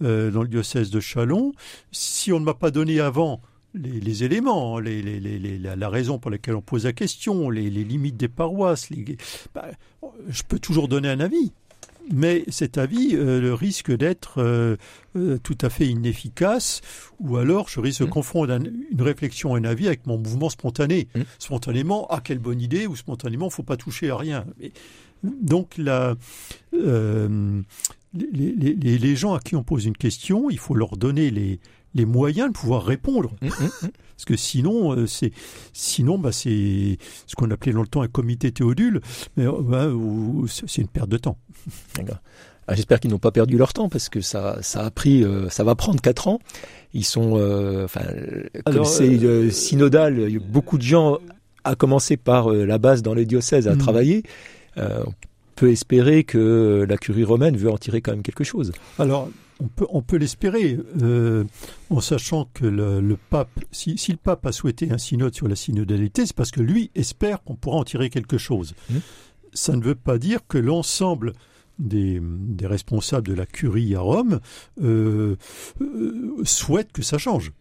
dans 0.00 0.42
le 0.42 0.48
diocèse 0.48 0.90
de 0.90 0.98
Chalon, 0.98 1.52
si 1.92 2.32
on 2.32 2.40
ne 2.40 2.44
m'a 2.44 2.54
pas 2.54 2.72
donné 2.72 2.98
avant 2.98 3.40
les, 3.74 4.00
les 4.00 4.24
éléments, 4.24 4.78
les, 4.78 5.02
les, 5.02 5.58
la, 5.58 5.88
raison 5.88 6.18
pour 6.18 6.30
laquelle 6.30 6.54
on 6.54 6.62
pose 6.62 6.84
la 6.84 6.92
question, 6.92 7.50
les, 7.50 7.70
limites 7.70 8.16
des 8.16 8.28
paroisses, 8.28 8.88
bah, 9.54 9.66
je 10.28 10.42
peux 10.42 10.58
toujours 10.58 10.88
donner 10.88 11.08
un 11.08 11.20
avis 11.20 11.52
mais 12.12 12.44
cet 12.48 12.78
avis 12.78 13.14
euh, 13.14 13.54
risque 13.54 13.94
d'être 13.94 14.38
euh, 14.38 14.76
euh, 15.16 15.38
tout 15.38 15.58
à 15.60 15.70
fait 15.70 15.86
inefficace, 15.86 16.80
ou 17.20 17.36
alors 17.36 17.68
je 17.68 17.80
risque 17.80 18.00
de 18.00 18.06
mmh. 18.06 18.10
confondre 18.10 18.54
une 18.54 19.02
réflexion, 19.02 19.54
un 19.54 19.64
avis 19.64 19.86
avec 19.86 20.06
mon 20.06 20.18
mouvement 20.18 20.50
spontané. 20.50 21.08
Mmh. 21.14 21.20
Spontanément, 21.38 22.06
ah 22.10 22.20
quelle 22.22 22.38
bonne 22.38 22.60
idée, 22.60 22.86
ou 22.86 22.96
spontanément, 22.96 23.50
faut 23.50 23.62
pas 23.62 23.76
toucher 23.76 24.10
à 24.10 24.16
rien. 24.16 24.44
donc 25.22 25.76
la, 25.78 26.16
les, 26.72 28.74
les, 28.74 29.16
gens 29.16 29.34
à 29.34 29.40
qui 29.40 29.56
on 29.56 29.62
pose 29.62 29.84
une 29.84 29.96
question, 29.96 30.50
il 30.50 30.58
faut 30.58 30.74
leur 30.74 30.96
donner 30.96 31.30
les, 31.30 31.60
les 31.94 32.04
moyens 32.04 32.48
de 32.48 32.52
pouvoir 32.52 32.84
répondre. 32.84 33.30
Mmh, 33.42 33.48
Parce 34.20 34.24
que 34.26 34.36
sinon, 34.36 34.92
euh, 34.92 35.06
c'est 35.06 35.32
sinon, 35.72 36.18
bah, 36.18 36.32
c'est 36.32 36.98
ce 37.26 37.34
qu'on 37.36 37.50
appelait 37.50 37.72
longtemps 37.72 38.02
un 38.02 38.08
comité 38.08 38.52
théodule, 38.52 39.00
mais 39.36 39.46
euh, 39.46 39.52
bah, 39.60 39.88
c'est 40.46 40.82
une 40.82 40.88
perte 40.88 41.08
de 41.08 41.18
temps. 41.18 41.38
Ah, 42.68 42.76
j'espère 42.76 43.00
qu'ils 43.00 43.10
n'ont 43.10 43.18
pas 43.18 43.32
perdu 43.32 43.58
leur 43.58 43.72
temps 43.72 43.88
parce 43.88 44.08
que 44.08 44.20
ça, 44.20 44.58
ça 44.62 44.84
a 44.84 44.92
pris, 44.92 45.24
euh, 45.24 45.48
ça 45.48 45.64
va 45.64 45.74
prendre 45.74 46.00
quatre 46.00 46.28
ans. 46.28 46.38
Ils 46.94 47.04
sont, 47.04 47.32
enfin, 47.82 48.02
comme 48.64 48.84
c'est 48.84 49.50
synodal, 49.50 50.38
beaucoup 50.38 50.78
de 50.78 50.82
gens, 50.82 51.18
à 51.64 51.74
commencer 51.74 52.16
par 52.16 52.50
la 52.50 52.78
base 52.78 53.02
dans 53.02 53.12
les 53.12 53.26
diocèses, 53.26 53.66
à 53.66 53.74
mmh. 53.74 53.78
travailler. 53.78 54.22
on 54.76 55.12
peut 55.56 55.72
espérer 55.72 56.22
que 56.22 56.86
la 56.88 56.96
curie 56.96 57.24
romaine 57.24 57.56
veut 57.56 57.72
en 57.72 57.78
tirer 57.78 58.02
quand 58.02 58.12
même 58.12 58.22
quelque 58.22 58.44
chose. 58.44 58.70
Alors, 59.00 59.28
on 59.60 59.68
peut, 59.68 59.86
on 59.90 60.02
peut 60.02 60.16
l'espérer, 60.16 60.78
euh, 61.02 61.44
en 61.90 62.00
sachant 62.00 62.48
que 62.54 62.66
le, 62.66 63.16
pape, 63.30 63.50
si, 63.70 63.96
le 64.08 64.16
pape 64.16 64.46
a 64.46 64.52
souhaité 64.52 64.90
un 64.90 64.98
synode 64.98 65.34
sur 65.34 65.48
la 65.48 65.56
synodalité, 65.56 66.26
c'est 66.26 66.36
parce 66.36 66.50
que 66.50 66.60
lui 66.60 66.90
espère 66.94 67.42
qu'on 67.42 67.56
pourra 67.56 67.76
en 67.76 67.84
tirer 67.84 68.10
quelque 68.10 68.38
chose. 68.38 68.74
Mmh. 68.90 68.96
Ça 69.52 69.76
ne 69.76 69.82
veut 69.82 69.94
pas 69.94 70.18
dire 70.18 70.40
que 70.48 70.58
l'ensemble 70.58 71.32
des, 71.78 72.20
responsables 72.62 73.26
de 73.26 73.34
la 73.34 73.46
curie 73.46 73.94
à 73.94 74.00
Rome 74.00 74.40
euh, 74.82 75.36
euh, 75.80 76.36
souhaitent 76.44 76.92
que 76.92 77.02
ça 77.02 77.18
change. 77.18 77.52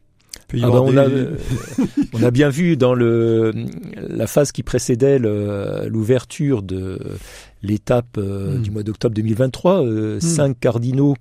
Ah 0.54 0.70
bah, 0.70 0.82
on, 2.14 2.24
a, 2.24 2.32
bien 2.32 2.50
vu 2.50 2.76
dans 2.76 2.94
le, 2.94 3.52
la 3.96 4.28
phase 4.28 4.52
qui 4.52 4.64
précédait 4.64 5.20
l'ouverture 5.20 6.64
de 6.64 7.00
l'étape 7.62 8.18
mmh. 8.18 8.62
du 8.62 8.72
mois 8.72 8.84
d'octobre 8.84 9.16
2023, 9.16 10.20
cinq 10.20 10.60
cardinaux 10.60 11.16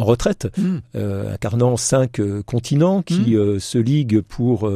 en 0.00 0.04
retraite, 0.04 0.48
hmm. 0.56 0.78
euh, 0.96 1.34
incarnant 1.34 1.76
cinq 1.76 2.20
euh, 2.20 2.42
continents 2.42 3.02
qui 3.02 3.34
hmm. 3.36 3.38
euh, 3.38 3.58
se 3.58 3.78
liguent 3.78 4.22
pour 4.22 4.70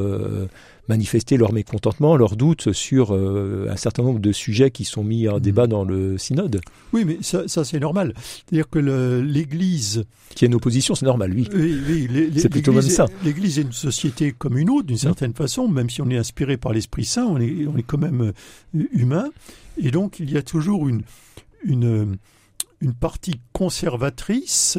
manifester 0.87 1.39
leur 1.39 1.55
mécontentement, 1.55 2.15
leurs 2.15 2.37
doutes 2.37 2.73
sur 2.73 3.13
un 3.13 3.77
certain 3.77 4.03
nombre 4.03 4.21
de 4.21 4.33
sujets 4.33 4.71
qui 4.71 4.85
sont 4.85 5.03
mis 5.03 5.29
en 5.29 5.39
hmm. 5.39 5.41
débat 5.41 5.67
dans 5.67 5.85
le 5.85 6.19
synode. 6.19 6.61
Oui, 6.93 7.05
mais 7.07 7.19
ça, 7.23 7.65
c'est 7.65 7.81
normal. 7.81 8.13
C'est-à-dire 8.17 8.69
que 8.69 8.79
l'Église... 9.21 10.05
Qui 10.35 10.45
est 10.45 10.49
une 10.49 10.55
opposition, 10.55 10.95
c'est 10.95 11.07
normal, 11.07 11.33
oui. 11.35 11.49
oui, 11.55 12.31
c'est 12.37 12.51
plutôt 12.51 12.73
même 12.73 12.83
ça. 12.83 13.07
L'Église 13.25 13.59
est 13.59 13.63
une 13.63 13.73
société 13.73 14.33
comme 14.37 14.59
une 14.59 14.69
autre, 14.69 14.87
d'une 14.89 14.99
certaine 14.99 15.33
façon, 15.33 15.69
même 15.69 15.89
si 15.89 16.03
on 16.03 16.11
est 16.11 16.19
inspiré 16.19 16.57
par 16.59 16.73
l'Esprit 16.73 17.05
Saint, 17.05 17.25
on 17.25 17.39
est, 17.39 17.67
on 17.67 17.77
est 17.79 17.83
quand 17.83 17.99
même 17.99 18.33
humain. 18.75 19.31
Et 19.79 19.91
donc, 19.91 20.21
il 20.21 20.31
y 20.31 20.37
a 20.37 20.43
toujours 20.43 20.89
une, 20.89 21.03
une, 21.65 22.19
une 22.81 22.95
partie 22.95 23.41
conservatrice 23.53 24.79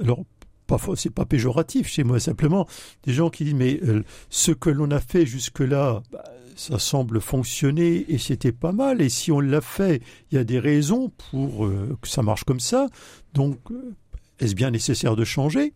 alors 0.00 0.24
parfois 0.66 0.96
c'est 0.96 1.10
pas 1.10 1.24
péjoratif 1.24 1.88
chez 1.88 2.04
moi, 2.04 2.20
simplement 2.20 2.66
des 3.04 3.12
gens 3.12 3.30
qui 3.30 3.44
disent 3.44 3.54
mais 3.54 3.80
euh, 3.84 4.02
ce 4.30 4.52
que 4.52 4.70
l'on 4.70 4.90
a 4.90 5.00
fait 5.00 5.26
jusque-là, 5.26 6.02
bah, 6.10 6.24
ça 6.56 6.78
semble 6.78 7.20
fonctionner 7.20 8.06
et 8.08 8.18
c'était 8.18 8.52
pas 8.52 8.72
mal, 8.72 9.02
et 9.02 9.08
si 9.08 9.30
on 9.30 9.40
l'a 9.40 9.60
fait, 9.60 10.02
il 10.30 10.36
y 10.36 10.38
a 10.38 10.44
des 10.44 10.58
raisons 10.58 11.12
pour 11.30 11.66
euh, 11.66 11.96
que 12.00 12.08
ça 12.08 12.22
marche 12.22 12.44
comme 12.44 12.60
ça, 12.60 12.88
donc 13.34 13.58
euh, 13.70 13.94
est-ce 14.40 14.54
bien 14.54 14.70
nécessaire 14.70 15.16
de 15.16 15.24
changer? 15.24 15.72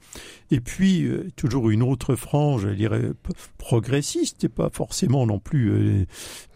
Et 0.50 0.60
puis, 0.60 1.04
euh, 1.04 1.28
toujours 1.36 1.70
une 1.70 1.82
autre 1.82 2.14
frange, 2.14 2.62
je 2.62 2.74
dirais, 2.74 3.10
progressiste, 3.58 4.44
et 4.44 4.48
pas 4.48 4.70
forcément 4.70 5.26
non 5.26 5.38
plus 5.38 5.70
euh, 5.70 6.06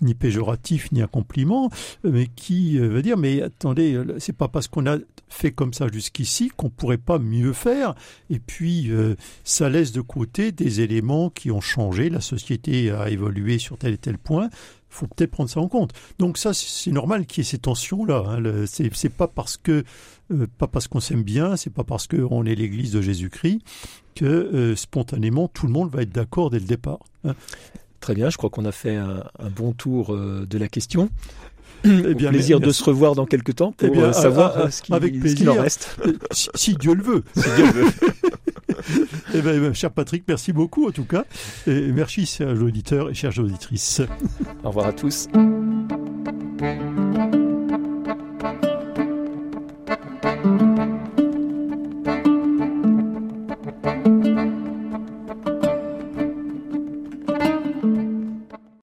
ni 0.03 0.14
péjoratif 0.14 0.93
ni 0.93 1.01
un 1.01 1.07
compliment, 1.07 1.71
mais 2.03 2.27
qui 2.27 2.79
euh, 2.79 2.88
veut 2.88 3.03
dire, 3.03 3.17
mais 3.17 3.43
attendez, 3.43 3.99
c'est 4.19 4.37
pas 4.37 4.49
parce 4.49 4.69
qu'on 4.69 4.87
a 4.87 4.99
fait 5.29 5.53
comme 5.53 5.73
ça 5.73 5.88
jusqu'ici 5.93 6.51
qu'on 6.55 6.71
pourrait 6.71 6.99
pas 6.99 7.19
mieux 7.19 7.53
faire, 7.53 7.95
et 8.31 8.38
puis 8.38 8.90
ça 9.43 9.69
laisse 9.69 9.90
de 9.90 10.01
côté 10.01 10.53
des 10.53 10.81
éléments 10.81 11.31
qui 11.31 11.51
ont 11.51 11.61
changé, 11.61 12.09
la 12.09 12.21
société 12.21 12.90
a 12.90 13.11
évolué 13.11 13.59
sur 13.59 13.77
tel 13.77 13.95
et 13.95 13.99
tel 13.99 14.19
point, 14.19 14.49
faut 14.88 15.07
peut-être 15.07 15.31
prendre 15.31 15.51
ça 15.51 15.61
en 15.61 15.68
compte. 15.68 15.92
Donc 16.18 16.38
ça, 16.38 16.55
c'est 16.55 16.92
normal 16.92 17.27
qu'il 17.27 17.42
y 17.42 17.47
ait 17.47 17.51
ces 17.51 17.59
tensions-là. 17.59 18.25
Hein. 18.27 18.64
C'est 18.66 19.09
pas 19.09 19.29
parce 19.29 19.57
que 19.57 19.85
euh, 20.33 20.47
pas 20.59 20.68
parce 20.68 20.88
qu'on 20.88 21.01
s'aime 21.01 21.23
bien, 21.23 21.57
c'est 21.57 21.73
pas 21.73 21.85
parce 21.85 22.07
qu'on 22.07 22.44
est 22.44 22.55
l'Église 22.55 22.92
de 22.92 23.03
Jésus-Christ 23.03 23.61
que 24.14 24.25
euh, 24.25 24.77
spontanément 24.77 25.49
tout 25.49 25.66
le 25.66 25.73
monde 25.73 25.90
va 25.90 26.03
être 26.03 26.12
d'accord 26.12 26.51
dès 26.51 26.61
le 26.61 26.66
départ. 26.66 27.01
Hein. 27.25 27.35
Très 28.01 28.14
bien, 28.14 28.31
je 28.31 28.37
crois 28.37 28.51
qu'on 28.51 28.64
a 28.64 28.73
fait 28.73 28.97
un, 28.97 29.25
bon 29.57 29.73
tour 29.73 30.14
euh, 30.14 30.47
de 30.49 30.59
la 30.59 30.68
question. 30.68 31.09
Eh 31.85 32.14
bien, 32.14 32.31
plaisir 32.31 32.61
de 32.61 32.70
se 32.70 32.83
revoir 32.83 33.14
dans 33.14 33.27
quelques 33.27 33.57
temps 33.57 33.74
eh 33.83 33.87
pour 33.87 33.94
bien, 33.94 34.05
euh, 34.05 34.11
ah, 34.11 34.12
savoir 34.14 34.53
ah, 34.55 34.61
ah, 34.61 34.66
euh, 34.66 34.70
ce 34.70 34.83
qu'il 34.83 35.44
qu 35.44 35.48
en 35.48 35.61
reste. 35.61 35.96
Euh, 36.07 36.12
si, 36.31 36.74
Dieu 36.77 36.94
le 36.94 37.03
veut. 37.03 37.24
Eh 39.35 39.40
bien, 39.40 39.72
cher 39.72 39.90
Patrick, 39.90 40.24
merci 40.29 40.53
beaucoup 40.53 40.87
en 40.87 40.90
tout 40.90 41.05
cas. 41.05 41.24
Et 41.66 41.90
merci, 41.92 42.27
chers 42.27 42.62
auditeurs 42.62 43.11
et 43.11 43.14
chères 43.14 43.38
auditrices. 43.38 44.03
Au 44.62 44.68
revoir 44.68 44.87
à 44.87 44.92
tous. 44.92 45.29